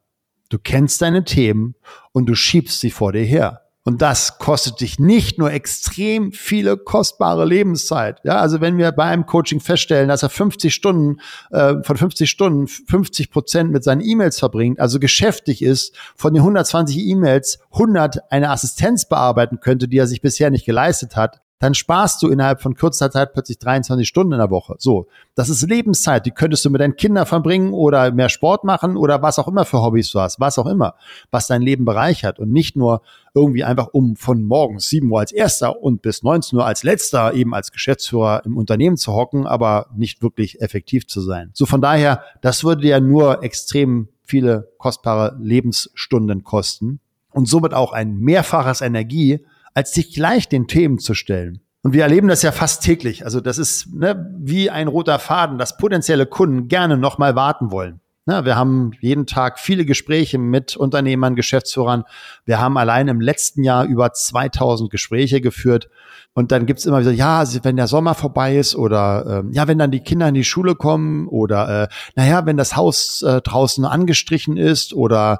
Du 0.49 0.57
kennst 0.57 1.01
deine 1.01 1.23
Themen 1.23 1.75
und 2.11 2.25
du 2.27 2.35
schiebst 2.35 2.79
sie 2.79 2.91
vor 2.91 3.13
dir 3.13 3.23
her. 3.23 3.61
Und 3.83 4.03
das 4.03 4.37
kostet 4.37 4.79
dich 4.79 4.99
nicht 4.99 5.39
nur 5.39 5.51
extrem 5.51 6.31
viele 6.31 6.77
kostbare 6.77 7.45
Lebenszeit. 7.45 8.19
Ja, 8.23 8.37
also 8.37 8.61
wenn 8.61 8.77
wir 8.77 8.91
bei 8.91 9.05
einem 9.05 9.25
Coaching 9.25 9.59
feststellen, 9.59 10.07
dass 10.07 10.21
er 10.21 10.29
50 10.29 10.73
Stunden, 10.73 11.19
äh, 11.49 11.81
von 11.81 11.97
50 11.97 12.29
Stunden 12.29 12.67
50 12.67 13.31
Prozent 13.31 13.71
mit 13.71 13.83
seinen 13.83 14.01
E-Mails 14.01 14.37
verbringt, 14.37 14.79
also 14.79 14.99
geschäftig 14.99 15.63
ist, 15.63 15.95
von 16.15 16.33
den 16.33 16.41
120 16.41 16.95
E-Mails 16.97 17.59
100 17.71 18.31
eine 18.31 18.51
Assistenz 18.51 19.09
bearbeiten 19.09 19.59
könnte, 19.59 19.87
die 19.87 19.97
er 19.97 20.07
sich 20.07 20.21
bisher 20.21 20.51
nicht 20.51 20.65
geleistet 20.65 21.15
hat, 21.15 21.41
dann 21.61 21.75
sparst 21.75 22.21
du 22.23 22.27
innerhalb 22.27 22.59
von 22.59 22.75
kurzer 22.75 23.11
Zeit 23.11 23.33
plötzlich 23.33 23.59
23 23.59 24.07
Stunden 24.07 24.33
in 24.33 24.39
der 24.39 24.49
Woche. 24.49 24.75
So, 24.79 25.07
das 25.35 25.47
ist 25.47 25.61
Lebenszeit, 25.61 26.25
die 26.25 26.31
könntest 26.31 26.65
du 26.65 26.71
mit 26.71 26.81
deinen 26.81 26.95
Kindern 26.95 27.27
verbringen 27.27 27.71
oder 27.71 28.11
mehr 28.11 28.29
Sport 28.29 28.63
machen 28.63 28.97
oder 28.97 29.21
was 29.21 29.37
auch 29.37 29.47
immer 29.47 29.63
für 29.63 29.81
Hobbys 29.81 30.11
du 30.11 30.19
hast, 30.19 30.39
was 30.39 30.57
auch 30.57 30.65
immer, 30.65 30.95
was 31.29 31.45
dein 31.45 31.61
Leben 31.61 31.85
bereichert 31.85 32.39
und 32.39 32.51
nicht 32.51 32.75
nur 32.75 33.03
irgendwie 33.35 33.63
einfach 33.63 33.89
um 33.93 34.15
von 34.15 34.43
morgens 34.43 34.89
7 34.89 35.09
Uhr 35.11 35.19
als 35.19 35.31
erster 35.31 35.81
und 35.81 36.01
bis 36.01 36.23
19 36.23 36.57
Uhr 36.57 36.65
als 36.65 36.81
letzter 36.81 37.35
eben 37.35 37.53
als 37.53 37.71
Geschäftsführer 37.71 38.41
im 38.43 38.57
Unternehmen 38.57 38.97
zu 38.97 39.13
hocken, 39.13 39.45
aber 39.45 39.85
nicht 39.95 40.23
wirklich 40.23 40.61
effektiv 40.61 41.07
zu 41.07 41.21
sein. 41.21 41.51
So 41.53 41.67
von 41.67 41.79
daher, 41.79 42.23
das 42.41 42.63
würde 42.63 42.87
ja 42.87 42.99
nur 42.99 43.43
extrem 43.43 44.07
viele 44.23 44.71
kostbare 44.79 45.37
Lebensstunden 45.39 46.43
kosten 46.43 47.01
und 47.33 47.47
somit 47.47 47.75
auch 47.75 47.93
ein 47.93 48.17
mehrfaches 48.17 48.81
Energie, 48.81 49.45
als 49.73 49.93
sich 49.93 50.13
gleich 50.13 50.49
den 50.49 50.67
Themen 50.67 50.99
zu 50.99 51.13
stellen. 51.13 51.61
Und 51.83 51.93
wir 51.93 52.03
erleben 52.03 52.27
das 52.27 52.43
ja 52.43 52.51
fast 52.51 52.83
täglich. 52.83 53.25
Also 53.25 53.41
das 53.41 53.57
ist 53.57 53.93
ne, 53.93 54.31
wie 54.37 54.69
ein 54.69 54.87
roter 54.87 55.17
Faden, 55.17 55.57
dass 55.57 55.77
potenzielle 55.77 56.27
Kunden 56.27 56.67
gerne 56.67 56.97
nochmal 56.97 57.35
warten 57.35 57.71
wollen. 57.71 58.01
Ne, 58.27 58.45
wir 58.45 58.55
haben 58.55 58.91
jeden 58.99 59.25
Tag 59.25 59.59
viele 59.59 59.83
Gespräche 59.83 60.37
mit 60.37 60.77
Unternehmern, 60.77 61.35
Geschäftsführern. 61.35 62.03
Wir 62.45 62.59
haben 62.59 62.77
allein 62.77 63.07
im 63.07 63.19
letzten 63.19 63.63
Jahr 63.63 63.85
über 63.85 64.13
2000 64.13 64.91
Gespräche 64.91 65.41
geführt. 65.41 65.89
Und 66.33 66.51
dann 66.51 66.67
gibt's 66.67 66.85
immer 66.85 67.01
wieder, 67.01 67.11
ja, 67.11 67.43
wenn 67.63 67.77
der 67.77 67.87
Sommer 67.87 68.13
vorbei 68.13 68.57
ist 68.57 68.75
oder 68.75 69.43
äh, 69.43 69.53
ja, 69.55 69.67
wenn 69.67 69.79
dann 69.79 69.89
die 69.89 70.01
Kinder 70.01 70.27
in 70.27 70.35
die 70.35 70.43
Schule 70.43 70.75
kommen 70.75 71.27
oder 71.27 71.83
äh, 71.83 71.87
naja, 72.15 72.45
wenn 72.45 72.57
das 72.57 72.75
Haus 72.75 73.23
äh, 73.23 73.41
draußen 73.41 73.85
angestrichen 73.85 74.55
ist 74.55 74.93
oder 74.93 75.39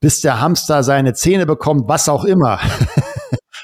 bis 0.00 0.20
der 0.20 0.40
Hamster 0.40 0.82
seine 0.82 1.14
Zähne 1.14 1.46
bekommt, 1.46 1.88
was 1.88 2.08
auch 2.08 2.24
immer. 2.24 2.58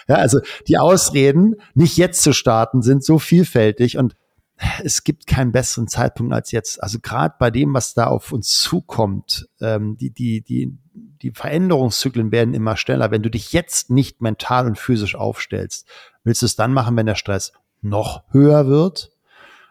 Ja, 0.08 0.16
also 0.16 0.40
die 0.68 0.78
Ausreden, 0.78 1.56
nicht 1.74 1.96
jetzt 1.96 2.22
zu 2.22 2.32
starten, 2.32 2.82
sind 2.82 3.04
so 3.04 3.18
vielfältig 3.18 3.98
und 3.98 4.14
es 4.82 5.04
gibt 5.04 5.26
keinen 5.26 5.52
besseren 5.52 5.88
Zeitpunkt 5.88 6.32
als 6.32 6.52
jetzt. 6.52 6.82
Also 6.82 6.98
gerade 7.00 7.34
bei 7.38 7.50
dem, 7.50 7.74
was 7.74 7.94
da 7.94 8.06
auf 8.06 8.32
uns 8.32 8.60
zukommt, 8.60 9.48
ähm, 9.60 9.96
die, 9.96 10.10
die, 10.10 10.42
die, 10.42 10.76
die 10.94 11.32
Veränderungszyklen 11.32 12.30
werden 12.32 12.54
immer 12.54 12.76
schneller. 12.76 13.10
Wenn 13.10 13.22
du 13.22 13.30
dich 13.30 13.52
jetzt 13.52 13.90
nicht 13.90 14.20
mental 14.20 14.66
und 14.66 14.78
physisch 14.78 15.16
aufstellst, 15.16 15.86
willst 16.24 16.42
du 16.42 16.46
es 16.46 16.56
dann 16.56 16.72
machen, 16.72 16.96
wenn 16.96 17.06
der 17.06 17.14
Stress 17.14 17.52
noch 17.80 18.22
höher 18.30 18.66
wird? 18.66 19.10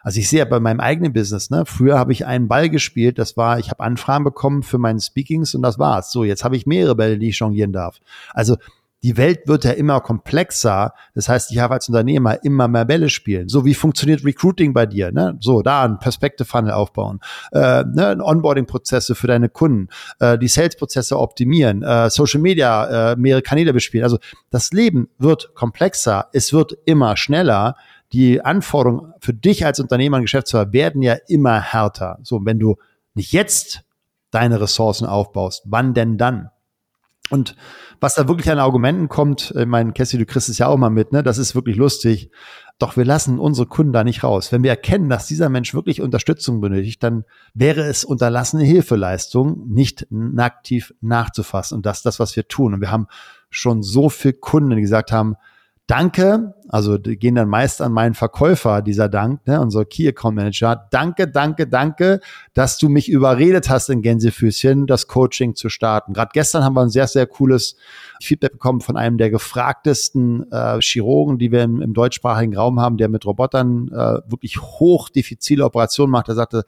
Also 0.02 0.18
ich 0.18 0.28
sehe 0.28 0.40
ja 0.40 0.44
bei 0.44 0.58
meinem 0.58 0.80
eigenen 0.80 1.12
Business, 1.12 1.50
ne, 1.50 1.64
früher 1.64 1.96
habe 1.96 2.12
ich 2.12 2.26
einen 2.26 2.48
Ball 2.48 2.68
gespielt, 2.68 3.20
das 3.20 3.36
war, 3.36 3.60
ich 3.60 3.70
habe 3.70 3.84
Anfragen 3.84 4.24
bekommen 4.24 4.64
für 4.64 4.78
meine 4.78 5.00
Speakings 5.00 5.54
und 5.54 5.62
das 5.62 5.78
war's. 5.78 6.10
So, 6.10 6.24
jetzt 6.24 6.42
habe 6.42 6.56
ich 6.56 6.66
mehrere 6.66 6.96
Bälle, 6.96 7.18
die 7.18 7.28
ich 7.28 7.38
jonglieren 7.38 7.72
darf. 7.72 8.00
Also 8.32 8.56
die 9.02 9.16
Welt 9.16 9.40
wird 9.46 9.64
ja 9.64 9.72
immer 9.72 10.00
komplexer. 10.00 10.94
Das 11.14 11.28
heißt, 11.28 11.50
ich 11.50 11.58
habe 11.58 11.74
als 11.74 11.88
Unternehmer 11.88 12.44
immer 12.44 12.68
mehr 12.68 12.84
Bälle 12.84 13.08
spielen. 13.08 13.48
So, 13.48 13.64
wie 13.64 13.74
funktioniert 13.74 14.24
Recruiting 14.24 14.72
bei 14.72 14.86
dir? 14.86 15.10
Ne? 15.10 15.36
So, 15.40 15.62
da 15.62 15.84
ein 15.84 15.98
Perspektive-Funnel 15.98 16.72
aufbauen, 16.72 17.20
äh, 17.52 17.84
ne? 17.84 18.18
Onboarding-Prozesse 18.22 19.14
für 19.14 19.26
deine 19.26 19.48
Kunden, 19.48 19.88
äh, 20.20 20.38
die 20.38 20.48
Sales-Prozesse 20.48 21.18
optimieren, 21.18 21.82
äh, 21.82 22.10
Social 22.10 22.40
Media, 22.40 23.12
äh, 23.12 23.16
mehrere 23.16 23.42
Kanäle 23.42 23.72
bespielen. 23.72 24.04
Also 24.04 24.18
das 24.50 24.72
Leben 24.72 25.08
wird 25.18 25.54
komplexer, 25.54 26.28
es 26.32 26.52
wird 26.52 26.76
immer 26.84 27.16
schneller. 27.16 27.76
Die 28.12 28.44
Anforderungen 28.44 29.14
für 29.20 29.32
dich 29.32 29.64
als 29.64 29.80
Unternehmer 29.80 30.18
und 30.18 30.24
Geschäftsführer 30.24 30.72
werden 30.72 31.02
ja 31.02 31.16
immer 31.28 31.60
härter. 31.60 32.18
So, 32.22 32.40
wenn 32.44 32.58
du 32.58 32.76
nicht 33.14 33.32
jetzt 33.32 33.82
deine 34.30 34.60
Ressourcen 34.60 35.06
aufbaust, 35.06 35.62
wann 35.66 35.94
denn 35.94 36.18
dann? 36.18 36.50
Und 37.32 37.56
was 37.98 38.14
da 38.14 38.28
wirklich 38.28 38.50
an 38.50 38.58
Argumenten 38.58 39.08
kommt, 39.08 39.54
ich 39.56 39.64
meine, 39.64 39.94
Cassie, 39.94 40.18
du 40.18 40.26
kriegst 40.26 40.50
es 40.50 40.58
ja 40.58 40.66
auch 40.66 40.76
mal 40.76 40.90
mit, 40.90 41.12
ne? 41.12 41.22
Das 41.22 41.38
ist 41.38 41.54
wirklich 41.54 41.76
lustig. 41.76 42.30
Doch 42.78 42.98
wir 42.98 43.06
lassen 43.06 43.38
unsere 43.38 43.66
Kunden 43.66 43.94
da 43.94 44.04
nicht 44.04 44.22
raus. 44.22 44.52
Wenn 44.52 44.62
wir 44.62 44.68
erkennen, 44.68 45.08
dass 45.08 45.28
dieser 45.28 45.48
Mensch 45.48 45.72
wirklich 45.72 46.02
Unterstützung 46.02 46.60
benötigt, 46.60 47.02
dann 47.02 47.24
wäre 47.54 47.84
es 47.84 48.04
unterlassene 48.04 48.64
Hilfeleistung, 48.64 49.66
nicht 49.68 50.06
aktiv 50.36 50.92
nachzufassen. 51.00 51.76
Und 51.76 51.86
das 51.86 51.98
ist 51.98 52.06
das, 52.06 52.20
was 52.20 52.36
wir 52.36 52.48
tun. 52.48 52.74
Und 52.74 52.82
wir 52.82 52.90
haben 52.90 53.06
schon 53.48 53.82
so 53.82 54.10
viele 54.10 54.34
Kunden, 54.34 54.76
die 54.76 54.82
gesagt 54.82 55.10
haben, 55.10 55.36
danke, 55.92 56.54
Also 56.68 56.96
die 56.96 57.18
gehen 57.18 57.34
dann 57.34 57.50
meist 57.50 57.82
an 57.82 57.92
meinen 57.92 58.14
Verkäufer, 58.14 58.80
dieser 58.80 59.10
Dank, 59.10 59.46
ne, 59.46 59.60
unser 59.60 59.84
Key 59.84 60.08
Account 60.08 60.36
Manager. 60.36 60.88
Danke, 60.90 61.28
danke, 61.28 61.66
danke, 61.66 62.20
dass 62.54 62.78
du 62.78 62.88
mich 62.88 63.10
überredet 63.10 63.68
hast 63.68 63.90
in 63.90 64.00
Gänsefüßchen, 64.00 64.86
das 64.86 65.06
Coaching 65.06 65.54
zu 65.54 65.68
starten. 65.68 66.14
Gerade 66.14 66.30
gestern 66.32 66.64
haben 66.64 66.72
wir 66.72 66.80
ein 66.80 66.88
sehr, 66.88 67.06
sehr 67.08 67.26
cooles 67.26 67.76
Feedback 68.22 68.52
bekommen 68.52 68.80
von 68.80 68.96
einem 68.96 69.18
der 69.18 69.28
gefragtesten 69.28 70.50
äh, 70.50 70.80
Chirurgen, 70.80 71.36
die 71.36 71.52
wir 71.52 71.62
im, 71.62 71.82
im 71.82 71.92
deutschsprachigen 71.92 72.56
Raum 72.56 72.80
haben, 72.80 72.96
der 72.96 73.10
mit 73.10 73.26
Robotern 73.26 73.88
äh, 73.88 74.20
wirklich 74.30 74.62
hoch 74.62 75.10
diffizile 75.10 75.66
Operationen 75.66 76.10
macht. 76.10 76.28
Er 76.28 76.36
sagte, 76.36 76.64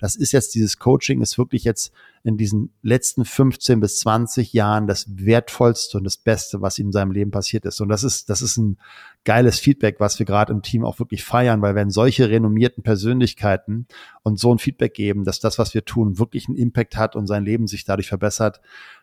das 0.00 0.16
ist 0.16 0.32
jetzt 0.32 0.54
dieses 0.54 0.78
Coaching, 0.78 1.20
ist 1.20 1.36
wirklich 1.36 1.62
jetzt 1.64 1.92
in 2.22 2.38
diesen 2.38 2.72
letzten 2.82 3.26
15 3.26 3.80
bis 3.80 4.00
20 4.00 4.54
Jahren 4.54 4.86
das 4.86 5.06
wertvollste 5.08 5.98
und 5.98 6.04
das 6.04 6.16
Beste, 6.16 6.62
was 6.62 6.78
ihm 6.78 6.86
in 6.86 6.92
seinem 6.92 7.12
Leben 7.12 7.30
passiert 7.30 7.66
ist. 7.66 7.80
Und 7.82 7.90
das 7.90 8.02
ist, 8.02 8.30
das 8.30 8.40
ist 8.40 8.56
ein 8.56 8.78
geiles 9.24 9.58
Feedback, 9.58 10.00
was 10.00 10.18
wir 10.18 10.24
gerade 10.24 10.54
im 10.54 10.62
Team 10.62 10.86
auch 10.86 10.98
wirklich 10.98 11.22
feiern, 11.22 11.60
weil 11.60 11.74
wenn 11.74 11.90
solche 11.90 12.30
renommierten 12.30 12.82
Persönlichkeiten 12.82 13.86
uns 14.22 14.40
so 14.40 14.54
ein 14.54 14.58
Feedback 14.58 14.94
geben, 14.94 15.24
dass 15.24 15.38
das, 15.38 15.58
was 15.58 15.74
wir 15.74 15.84
tun, 15.84 16.18
wirklich 16.18 16.48
einen 16.48 16.56
Impact 16.56 16.96
hat 16.96 17.14
und 17.14 17.26
sein 17.26 17.44
Leben 17.44 17.66
sich 17.66 17.84
dadurch 17.84 18.08
verbessert, 18.08 18.62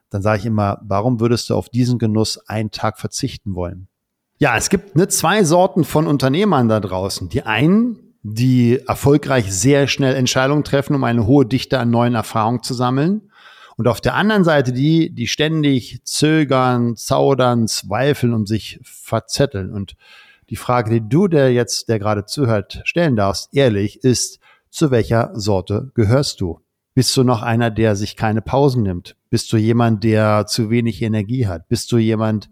dann 0.10 0.24
sage 0.24 0.40
ich 0.40 0.46
immer, 0.48 0.82
warum 0.84 1.20
würdest 1.20 1.50
du 1.52 1.56
auf 1.56 1.70
diesen 1.70 2.00
Genuss 2.00 2.40
einen 2.48 2.72
Tag 2.72 2.98
verzichten 2.98 3.54
wollen? 3.54 3.88
Ja, 4.40 4.58
es 4.58 4.70
gibt 4.70 4.96
ne, 4.96 5.08
zwei 5.08 5.44
Sorten 5.44 5.84
von 5.84 6.08
Unternehmern 6.08 6.70
da 6.70 6.80
draußen. 6.80 7.30
Die 7.30 7.44
einen, 7.44 8.07
die 8.34 8.82
erfolgreich 8.86 9.54
sehr 9.54 9.88
schnell 9.88 10.16
Entscheidungen 10.16 10.66
treffen, 10.66 10.96
um 10.96 11.04
eine 11.06 11.26
hohe 11.26 11.46
Dichte 11.46 11.80
an 11.80 11.90
neuen 11.90 12.14
Erfahrungen 12.14 12.62
zu 12.62 12.74
sammeln. 12.74 13.32
Und 13.78 13.88
auf 13.88 14.02
der 14.02 14.16
anderen 14.16 14.44
Seite 14.44 14.74
die, 14.74 15.14
die 15.14 15.28
ständig 15.28 16.02
zögern, 16.04 16.98
zaudern, 16.98 17.68
zweifeln 17.68 18.34
und 18.34 18.48
sich 18.48 18.80
verzetteln. 18.84 19.72
Und 19.72 19.96
die 20.50 20.58
Frage, 20.58 20.90
die 20.90 21.08
du, 21.08 21.28
der 21.28 21.54
jetzt, 21.54 21.88
der 21.88 22.00
gerade 22.00 22.26
zuhört, 22.26 22.82
stellen 22.84 23.16
darfst, 23.16 23.54
ehrlich, 23.54 24.04
ist, 24.04 24.40
zu 24.70 24.92
welcher 24.92 25.32
Sorte 25.34 25.92
gehörst 25.94 26.42
du? 26.42 26.60
Bist 26.94 27.16
du 27.16 27.24
noch 27.24 27.44
einer, 27.44 27.72
der 27.72 27.96
sich 27.96 28.18
keine 28.18 28.42
Pausen 28.42 28.84
nimmt? 28.84 29.16
Bist 29.30 29.54
du 29.54 29.58
jemand, 29.58 30.04
der 30.04 30.48
zu 30.48 30.70
wenig 30.70 31.02
Energie 31.02 31.48
hat? 31.48 31.70
Bist 31.70 31.92
du 31.92 31.98
jemand, 31.98 32.50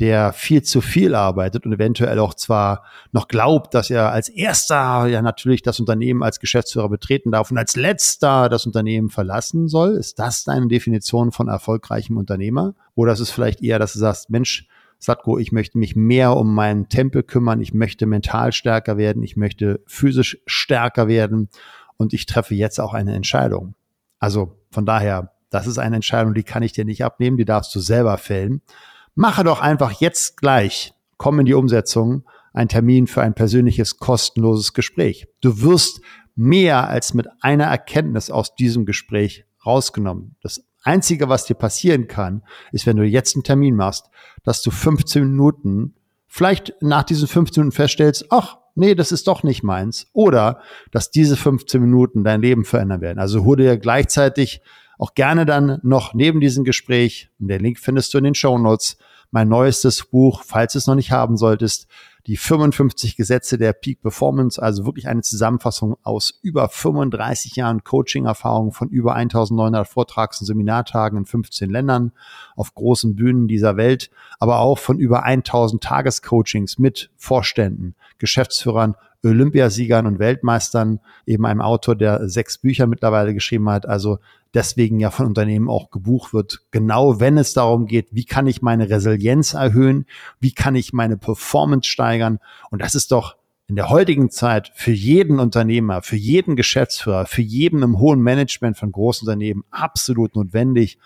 der 0.00 0.32
viel 0.32 0.62
zu 0.62 0.80
viel 0.80 1.14
arbeitet 1.14 1.66
und 1.66 1.74
eventuell 1.74 2.18
auch 2.18 2.32
zwar 2.32 2.84
noch 3.12 3.28
glaubt, 3.28 3.74
dass 3.74 3.90
er 3.90 4.10
als 4.10 4.30
erster 4.30 5.06
ja 5.06 5.20
natürlich 5.20 5.60
das 5.62 5.78
Unternehmen 5.78 6.22
als 6.22 6.40
Geschäftsführer 6.40 6.88
betreten 6.88 7.30
darf 7.30 7.50
und 7.50 7.58
als 7.58 7.76
letzter 7.76 8.48
das 8.48 8.64
Unternehmen 8.64 9.10
verlassen 9.10 9.68
soll. 9.68 9.96
Ist 9.96 10.18
das 10.18 10.44
deine 10.44 10.68
Definition 10.68 11.32
von 11.32 11.48
erfolgreichem 11.48 12.16
Unternehmer? 12.16 12.74
Oder 12.94 13.12
ist 13.12 13.20
es 13.20 13.30
vielleicht 13.30 13.62
eher, 13.62 13.78
dass 13.78 13.92
du 13.92 13.98
sagst, 13.98 14.30
Mensch, 14.30 14.66
Satko, 14.98 15.38
ich 15.38 15.52
möchte 15.52 15.78
mich 15.78 15.96
mehr 15.96 16.36
um 16.36 16.54
meinen 16.54 16.88
Tempel 16.88 17.22
kümmern, 17.22 17.60
ich 17.60 17.74
möchte 17.74 18.06
mental 18.06 18.52
stärker 18.52 18.96
werden, 18.96 19.22
ich 19.22 19.36
möchte 19.36 19.80
physisch 19.86 20.38
stärker 20.46 21.08
werden 21.08 21.50
und 21.96 22.14
ich 22.14 22.26
treffe 22.26 22.54
jetzt 22.54 22.80
auch 22.80 22.94
eine 22.94 23.14
Entscheidung. 23.14 23.74
Also 24.18 24.56
von 24.70 24.86
daher, 24.86 25.32
das 25.50 25.66
ist 25.66 25.78
eine 25.78 25.96
Entscheidung, 25.96 26.34
die 26.34 26.42
kann 26.42 26.62
ich 26.62 26.72
dir 26.72 26.84
nicht 26.84 27.04
abnehmen, 27.04 27.36
die 27.36 27.44
darfst 27.44 27.74
du 27.74 27.80
selber 27.80 28.16
fällen. 28.18 28.62
Mache 29.14 29.44
doch 29.44 29.60
einfach 29.60 29.92
jetzt 29.92 30.36
gleich, 30.36 30.94
komm 31.16 31.40
in 31.40 31.46
die 31.46 31.54
Umsetzung, 31.54 32.24
ein 32.52 32.68
Termin 32.68 33.06
für 33.06 33.22
ein 33.22 33.34
persönliches, 33.34 33.98
kostenloses 33.98 34.72
Gespräch. 34.72 35.28
Du 35.40 35.62
wirst 35.62 36.00
mehr 36.34 36.88
als 36.88 37.14
mit 37.14 37.28
einer 37.40 37.64
Erkenntnis 37.64 38.30
aus 38.30 38.54
diesem 38.54 38.86
Gespräch 38.86 39.44
rausgenommen. 39.64 40.36
Das 40.42 40.64
Einzige, 40.82 41.28
was 41.28 41.44
dir 41.44 41.54
passieren 41.54 42.08
kann, 42.08 42.42
ist, 42.72 42.86
wenn 42.86 42.96
du 42.96 43.04
jetzt 43.04 43.36
einen 43.36 43.44
Termin 43.44 43.76
machst, 43.76 44.06
dass 44.42 44.62
du 44.62 44.70
15 44.70 45.24
Minuten, 45.24 45.94
vielleicht 46.26 46.74
nach 46.80 47.02
diesen 47.02 47.28
15 47.28 47.62
Minuten 47.62 47.76
feststellst, 47.76 48.26
ach, 48.30 48.56
nee, 48.74 48.94
das 48.94 49.12
ist 49.12 49.28
doch 49.28 49.42
nicht 49.42 49.62
meins. 49.62 50.06
Oder, 50.12 50.60
dass 50.90 51.10
diese 51.10 51.36
15 51.36 51.80
Minuten 51.80 52.24
dein 52.24 52.40
Leben 52.40 52.64
verändern 52.64 53.00
werden. 53.00 53.18
Also 53.18 53.44
hol 53.44 53.56
dir 53.56 53.76
gleichzeitig 53.76 54.62
auch 55.00 55.14
gerne 55.14 55.46
dann 55.46 55.78
noch 55.82 56.12
neben 56.12 56.40
diesem 56.40 56.62
Gespräch, 56.62 57.30
den 57.38 57.60
Link 57.60 57.78
findest 57.78 58.12
du 58.12 58.18
in 58.18 58.24
den 58.24 58.34
Show 58.34 58.58
Notes, 58.58 58.98
mein 59.30 59.48
neuestes 59.48 60.04
Buch, 60.04 60.42
falls 60.44 60.74
du 60.74 60.78
es 60.78 60.86
noch 60.86 60.94
nicht 60.94 61.10
haben 61.10 61.38
solltest, 61.38 61.86
die 62.26 62.36
55 62.36 63.16
Gesetze 63.16 63.56
der 63.56 63.72
Peak 63.72 64.02
Performance, 64.02 64.60
also 64.60 64.84
wirklich 64.84 65.08
eine 65.08 65.22
Zusammenfassung 65.22 65.96
aus 66.02 66.38
über 66.42 66.68
35 66.68 67.56
Jahren 67.56 67.82
Coaching-Erfahrung 67.82 68.72
von 68.72 68.90
über 68.90 69.14
1900 69.14 69.88
Vortrags- 69.88 70.40
und 70.42 70.46
Seminartagen 70.46 71.20
in 71.20 71.24
15 71.24 71.70
Ländern 71.70 72.12
auf 72.54 72.74
großen 72.74 73.16
Bühnen 73.16 73.48
dieser 73.48 73.78
Welt, 73.78 74.10
aber 74.38 74.58
auch 74.58 74.78
von 74.78 74.98
über 74.98 75.22
1000 75.22 75.82
Tagescoachings 75.82 76.78
mit 76.78 77.10
Vorständen, 77.16 77.94
Geschäftsführern, 78.18 78.96
Olympiasiegern 79.22 80.06
und 80.06 80.18
Weltmeistern, 80.18 81.00
eben 81.26 81.44
einem 81.46 81.60
Autor, 81.60 81.94
der 81.94 82.28
sechs 82.28 82.58
Bücher 82.58 82.86
mittlerweile 82.86 83.34
geschrieben 83.34 83.68
hat, 83.68 83.86
also 83.86 84.18
deswegen 84.54 84.98
ja 84.98 85.10
von 85.10 85.26
Unternehmen 85.26 85.68
auch 85.68 85.90
gebucht 85.90 86.32
wird. 86.32 86.62
Genau 86.70 87.20
wenn 87.20 87.36
es 87.36 87.52
darum 87.52 87.86
geht, 87.86 88.08
wie 88.12 88.24
kann 88.24 88.46
ich 88.46 88.62
meine 88.62 88.88
Resilienz 88.88 89.54
erhöhen, 89.54 90.06
wie 90.40 90.52
kann 90.52 90.74
ich 90.74 90.92
meine 90.92 91.16
Performance 91.16 91.88
steigern. 91.88 92.38
Und 92.70 92.80
das 92.82 92.94
ist 92.94 93.12
doch 93.12 93.36
in 93.68 93.76
der 93.76 93.90
heutigen 93.90 94.30
Zeit 94.30 94.72
für 94.74 94.90
jeden 94.90 95.38
Unternehmer, 95.38 96.02
für 96.02 96.16
jeden 96.16 96.56
Geschäftsführer, 96.56 97.26
für 97.26 97.42
jeden 97.42 97.82
im 97.82 98.00
hohen 98.00 98.20
Management 98.20 98.76
von 98.76 98.90
großen 98.90 99.28
Unternehmen 99.28 99.64
absolut 99.70 100.34
notwendig, 100.34 100.98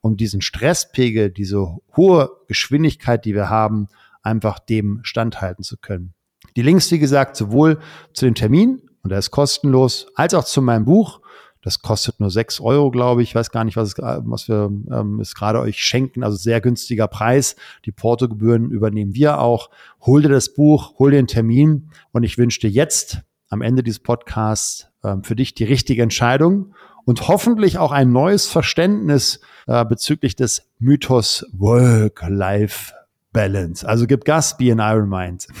um 0.00 0.16
diesen 0.16 0.40
Stresspegel, 0.40 1.30
diese 1.30 1.78
hohe 1.96 2.30
Geschwindigkeit, 2.46 3.24
die 3.24 3.34
wir 3.34 3.50
haben, 3.50 3.88
einfach 4.22 4.58
dem 4.60 5.00
standhalten 5.02 5.64
zu 5.64 5.76
können. 5.76 6.14
Die 6.56 6.62
Links, 6.62 6.90
wie 6.90 6.98
gesagt, 6.98 7.36
sowohl 7.36 7.78
zu 8.12 8.24
dem 8.24 8.34
Termin, 8.34 8.82
und 9.02 9.10
der 9.10 9.18
ist 9.18 9.30
kostenlos, 9.30 10.06
als 10.14 10.34
auch 10.34 10.44
zu 10.44 10.62
meinem 10.62 10.84
Buch 10.84 11.22
das 11.62 11.80
kostet 11.80 12.18
nur 12.18 12.30
sechs 12.30 12.58
Euro, 12.60 12.90
glaube 12.90 13.22
ich. 13.22 13.28
Ich 13.30 13.36
weiß 13.36 13.52
gar 13.52 13.62
nicht, 13.64 13.76
was, 13.76 13.90
es, 13.90 13.98
was 13.98 14.48
wir 14.48 14.72
ähm, 14.90 15.20
es 15.20 15.36
gerade 15.36 15.60
euch 15.60 15.78
schenken. 15.78 16.24
Also 16.24 16.36
sehr 16.36 16.60
günstiger 16.60 17.06
Preis. 17.06 17.54
Die 17.84 17.92
Portogebühren 17.92 18.70
übernehmen 18.70 19.14
wir 19.14 19.38
auch. 19.38 19.70
Hol 20.00 20.22
dir 20.22 20.28
das 20.28 20.54
Buch, 20.54 20.98
hol 20.98 21.12
dir 21.12 21.18
einen 21.18 21.28
Termin 21.28 21.90
und 22.10 22.24
ich 22.24 22.36
wünsche 22.36 22.58
dir 22.60 22.70
jetzt 22.70 23.20
am 23.48 23.62
Ende 23.62 23.84
dieses 23.84 24.00
Podcasts 24.00 24.88
ähm, 25.04 25.22
für 25.22 25.36
dich 25.36 25.54
die 25.54 25.62
richtige 25.62 26.02
Entscheidung 26.02 26.74
und 27.04 27.28
hoffentlich 27.28 27.78
auch 27.78 27.92
ein 27.92 28.10
neues 28.10 28.48
Verständnis 28.48 29.38
äh, 29.68 29.84
bezüglich 29.84 30.34
des 30.34 30.68
Mythos 30.80 31.46
Work-Life-Balance. 31.52 33.88
Also 33.88 34.08
gib 34.08 34.24
Gas, 34.24 34.56
be 34.56 34.72
an 34.72 34.80
Iron 34.80 35.08
Mind. 35.08 35.46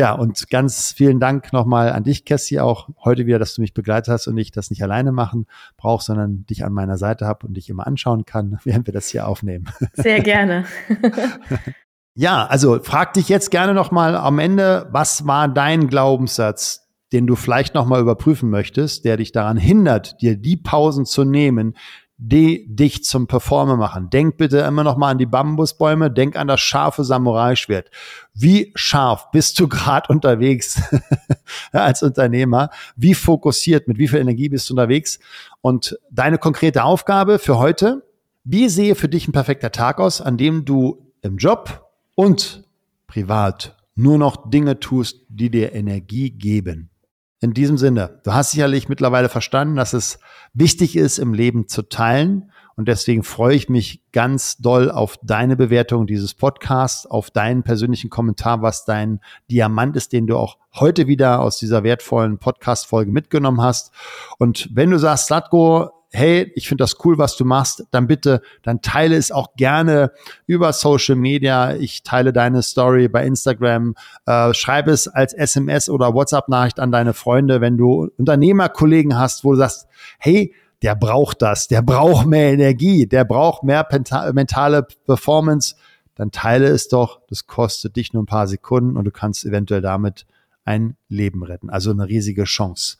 Ja, 0.00 0.14
und 0.14 0.48
ganz 0.48 0.92
vielen 0.92 1.20
Dank 1.20 1.52
nochmal 1.52 1.92
an 1.92 2.04
dich, 2.04 2.24
Cassie, 2.24 2.58
auch 2.58 2.88
heute 3.04 3.26
wieder, 3.26 3.38
dass 3.38 3.52
du 3.52 3.60
mich 3.60 3.74
begleitet 3.74 4.08
hast 4.10 4.28
und 4.28 4.38
ich 4.38 4.50
das 4.50 4.70
nicht 4.70 4.82
alleine 4.82 5.12
machen 5.12 5.46
brauche, 5.76 6.02
sondern 6.02 6.46
dich 6.46 6.64
an 6.64 6.72
meiner 6.72 6.96
Seite 6.96 7.26
habe 7.26 7.46
und 7.46 7.52
dich 7.52 7.68
immer 7.68 7.86
anschauen 7.86 8.24
kann, 8.24 8.58
während 8.64 8.86
wir 8.86 8.94
das 8.94 9.08
hier 9.08 9.28
aufnehmen. 9.28 9.66
Sehr 9.92 10.20
gerne. 10.20 10.64
ja, 12.14 12.46
also 12.46 12.80
frag 12.82 13.12
dich 13.12 13.28
jetzt 13.28 13.50
gerne 13.50 13.74
nochmal 13.74 14.16
am 14.16 14.38
Ende, 14.38 14.88
was 14.90 15.26
war 15.26 15.48
dein 15.48 15.88
Glaubenssatz, 15.88 16.88
den 17.12 17.26
du 17.26 17.36
vielleicht 17.36 17.74
nochmal 17.74 18.00
überprüfen 18.00 18.48
möchtest, 18.48 19.04
der 19.04 19.18
dich 19.18 19.32
daran 19.32 19.58
hindert, 19.58 20.22
dir 20.22 20.34
die 20.34 20.56
Pausen 20.56 21.04
zu 21.04 21.24
nehmen, 21.24 21.74
die 22.22 22.66
dich 22.68 23.02
zum 23.02 23.26
Performer 23.26 23.76
machen. 23.76 24.10
Denk 24.10 24.36
bitte 24.36 24.58
immer 24.58 24.84
noch 24.84 24.98
mal 24.98 25.12
an 25.12 25.18
die 25.18 25.24
Bambusbäume, 25.24 26.10
denk 26.10 26.36
an 26.36 26.48
das 26.48 26.60
scharfe 26.60 27.02
Samurai-Schwert. 27.02 27.90
Wie 28.34 28.72
scharf 28.74 29.30
bist 29.30 29.58
du 29.58 29.68
gerade 29.68 30.12
unterwegs 30.12 30.82
als 31.72 32.02
Unternehmer? 32.02 32.68
Wie 32.94 33.14
fokussiert, 33.14 33.88
mit 33.88 33.96
wie 33.96 34.06
viel 34.06 34.18
Energie 34.18 34.50
bist 34.50 34.68
du 34.68 34.74
unterwegs? 34.74 35.18
Und 35.62 35.98
deine 36.10 36.36
konkrete 36.36 36.84
Aufgabe 36.84 37.38
für 37.38 37.58
heute, 37.58 38.02
wie 38.44 38.68
sehe 38.68 38.96
für 38.96 39.08
dich 39.08 39.26
ein 39.26 39.32
perfekter 39.32 39.72
Tag 39.72 39.98
aus, 39.98 40.20
an 40.20 40.36
dem 40.36 40.66
du 40.66 41.12
im 41.22 41.38
Job 41.38 41.90
und 42.16 42.64
privat 43.06 43.76
nur 43.94 44.18
noch 44.18 44.50
Dinge 44.50 44.78
tust, 44.78 45.24
die 45.30 45.50
dir 45.50 45.72
Energie 45.74 46.30
geben? 46.30 46.90
In 47.42 47.54
diesem 47.54 47.78
Sinne, 47.78 48.20
du 48.22 48.34
hast 48.34 48.50
sicherlich 48.50 48.90
mittlerweile 48.90 49.30
verstanden, 49.30 49.76
dass 49.76 49.94
es 49.94 50.18
wichtig 50.52 50.94
ist, 50.94 51.18
im 51.18 51.32
Leben 51.32 51.68
zu 51.68 51.82
teilen. 51.82 52.52
Und 52.76 52.86
deswegen 52.86 53.22
freue 53.22 53.54
ich 53.54 53.70
mich 53.70 54.02
ganz 54.12 54.58
doll 54.58 54.90
auf 54.90 55.18
deine 55.22 55.56
Bewertung 55.56 56.06
dieses 56.06 56.34
Podcasts, 56.34 57.06
auf 57.06 57.30
deinen 57.30 57.62
persönlichen 57.62 58.10
Kommentar, 58.10 58.60
was 58.60 58.84
dein 58.84 59.20
Diamant 59.50 59.96
ist, 59.96 60.12
den 60.12 60.26
du 60.26 60.36
auch 60.36 60.58
heute 60.74 61.06
wieder 61.06 61.40
aus 61.40 61.58
dieser 61.58 61.82
wertvollen 61.82 62.38
Podcast-Folge 62.38 63.10
mitgenommen 63.10 63.62
hast. 63.62 63.92
Und 64.38 64.68
wenn 64.74 64.90
du 64.90 64.98
sagst, 64.98 65.28
Satgo, 65.28 65.90
hey, 66.12 66.50
ich 66.54 66.68
finde 66.68 66.82
das 66.82 66.96
cool, 67.04 67.18
was 67.18 67.36
du 67.36 67.44
machst, 67.44 67.84
dann 67.90 68.06
bitte, 68.06 68.42
dann 68.62 68.82
teile 68.82 69.16
es 69.16 69.30
auch 69.30 69.54
gerne 69.56 70.12
über 70.46 70.72
Social 70.72 71.16
Media. 71.16 71.74
Ich 71.74 72.02
teile 72.02 72.32
deine 72.32 72.62
Story 72.62 73.08
bei 73.08 73.24
Instagram, 73.24 73.94
äh, 74.26 74.52
schreibe 74.54 74.90
es 74.90 75.08
als 75.08 75.32
SMS 75.32 75.88
oder 75.88 76.14
WhatsApp-Nachricht 76.14 76.80
an 76.80 76.92
deine 76.92 77.14
Freunde, 77.14 77.60
wenn 77.60 77.76
du 77.76 78.10
Unternehmerkollegen 78.18 79.18
hast, 79.18 79.44
wo 79.44 79.52
du 79.52 79.58
sagst, 79.58 79.86
hey, 80.18 80.54
der 80.82 80.94
braucht 80.94 81.42
das, 81.42 81.68
der 81.68 81.82
braucht 81.82 82.26
mehr 82.26 82.52
Energie, 82.52 83.06
der 83.06 83.24
braucht 83.24 83.62
mehr 83.62 83.86
mentale 84.32 84.86
Performance 85.06 85.74
dann 86.20 86.32
teile 86.32 86.66
es 86.66 86.88
doch. 86.88 87.22
Das 87.28 87.46
kostet 87.46 87.96
dich 87.96 88.12
nur 88.12 88.22
ein 88.22 88.26
paar 88.26 88.46
Sekunden 88.46 88.98
und 88.98 89.06
du 89.06 89.10
kannst 89.10 89.46
eventuell 89.46 89.80
damit 89.80 90.26
ein 90.66 90.98
Leben 91.08 91.42
retten. 91.42 91.70
Also 91.70 91.92
eine 91.92 92.08
riesige 92.08 92.44
Chance. 92.44 92.98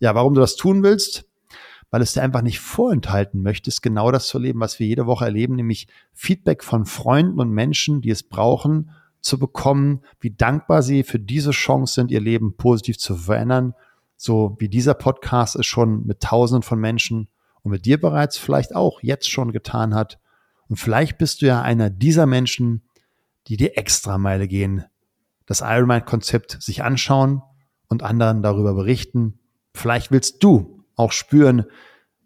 Ja, 0.00 0.16
warum 0.16 0.34
du 0.34 0.40
das 0.40 0.56
tun 0.56 0.82
willst? 0.82 1.26
Weil 1.90 2.02
es 2.02 2.12
dir 2.12 2.22
einfach 2.22 2.42
nicht 2.42 2.60
vorenthalten 2.60 3.42
möchtest, 3.42 3.82
genau 3.82 4.10
das 4.10 4.26
zu 4.26 4.38
erleben, 4.38 4.60
was 4.60 4.78
wir 4.78 4.86
jede 4.86 5.06
Woche 5.06 5.24
erleben, 5.24 5.54
nämlich 5.54 5.86
Feedback 6.12 6.64
von 6.64 6.84
Freunden 6.84 7.38
und 7.40 7.50
Menschen, 7.50 8.00
die 8.00 8.10
es 8.10 8.22
brauchen, 8.22 8.90
zu 9.20 9.38
bekommen, 9.38 10.02
wie 10.20 10.30
dankbar 10.30 10.82
sie 10.82 11.02
für 11.02 11.18
diese 11.18 11.50
Chance 11.50 11.94
sind, 11.94 12.10
ihr 12.10 12.20
Leben 12.20 12.56
positiv 12.56 12.98
zu 12.98 13.16
verändern. 13.16 13.74
So 14.16 14.56
wie 14.58 14.68
dieser 14.68 14.94
Podcast 14.94 15.56
es 15.56 15.66
schon 15.66 16.06
mit 16.06 16.20
tausenden 16.20 16.62
von 16.62 16.80
Menschen 16.80 17.28
und 17.62 17.72
mit 17.72 17.84
dir 17.84 18.00
bereits 18.00 18.38
vielleicht 18.38 18.74
auch 18.74 19.02
jetzt 19.02 19.30
schon 19.30 19.52
getan 19.52 19.94
hat. 19.94 20.18
Und 20.68 20.76
vielleicht 20.76 21.18
bist 21.18 21.42
du 21.42 21.46
ja 21.46 21.62
einer 21.62 21.90
dieser 21.90 22.26
Menschen, 22.26 22.82
die 23.48 23.56
die 23.56 23.76
Extrameile 23.76 24.48
gehen, 24.48 24.84
das 25.46 25.60
Ironman-Konzept 25.60 26.62
sich 26.62 26.82
anschauen 26.82 27.42
und 27.88 28.02
anderen 28.02 28.42
darüber 28.42 28.74
berichten. 28.74 29.38
Vielleicht 29.74 30.10
willst 30.10 30.42
du 30.42 30.75
auch 30.96 31.12
spüren, 31.12 31.66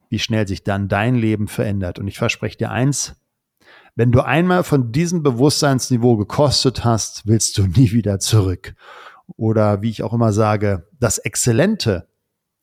wie 0.09 0.19
schnell 0.19 0.49
sich 0.49 0.65
dann 0.65 0.89
dein 0.89 1.15
Leben 1.15 1.49
verändert. 1.49 1.99
Und 1.99 2.09
ich 2.09 2.19
verspreche 2.19 2.59
dir 2.59 2.71
eins, 2.71 3.17
wenn 3.97 4.13
du 4.13 4.21
einmal 4.21 4.65
von 4.65 4.93
diesem 4.93 5.23
Bewusstseinsniveau 5.23 6.17
gekostet 6.17 6.85
hast, 6.85 7.27
willst 7.27 7.59
du 7.59 7.67
nie 7.67 7.93
wieder 7.93 8.19
zurück. 8.19 8.75
Oder 9.37 9.83
wie 9.83 9.91
ich 9.91 10.03
auch 10.03 10.13
immer 10.13 10.33
sage, 10.33 10.89
das 10.99 11.19
Exzellente 11.19 12.09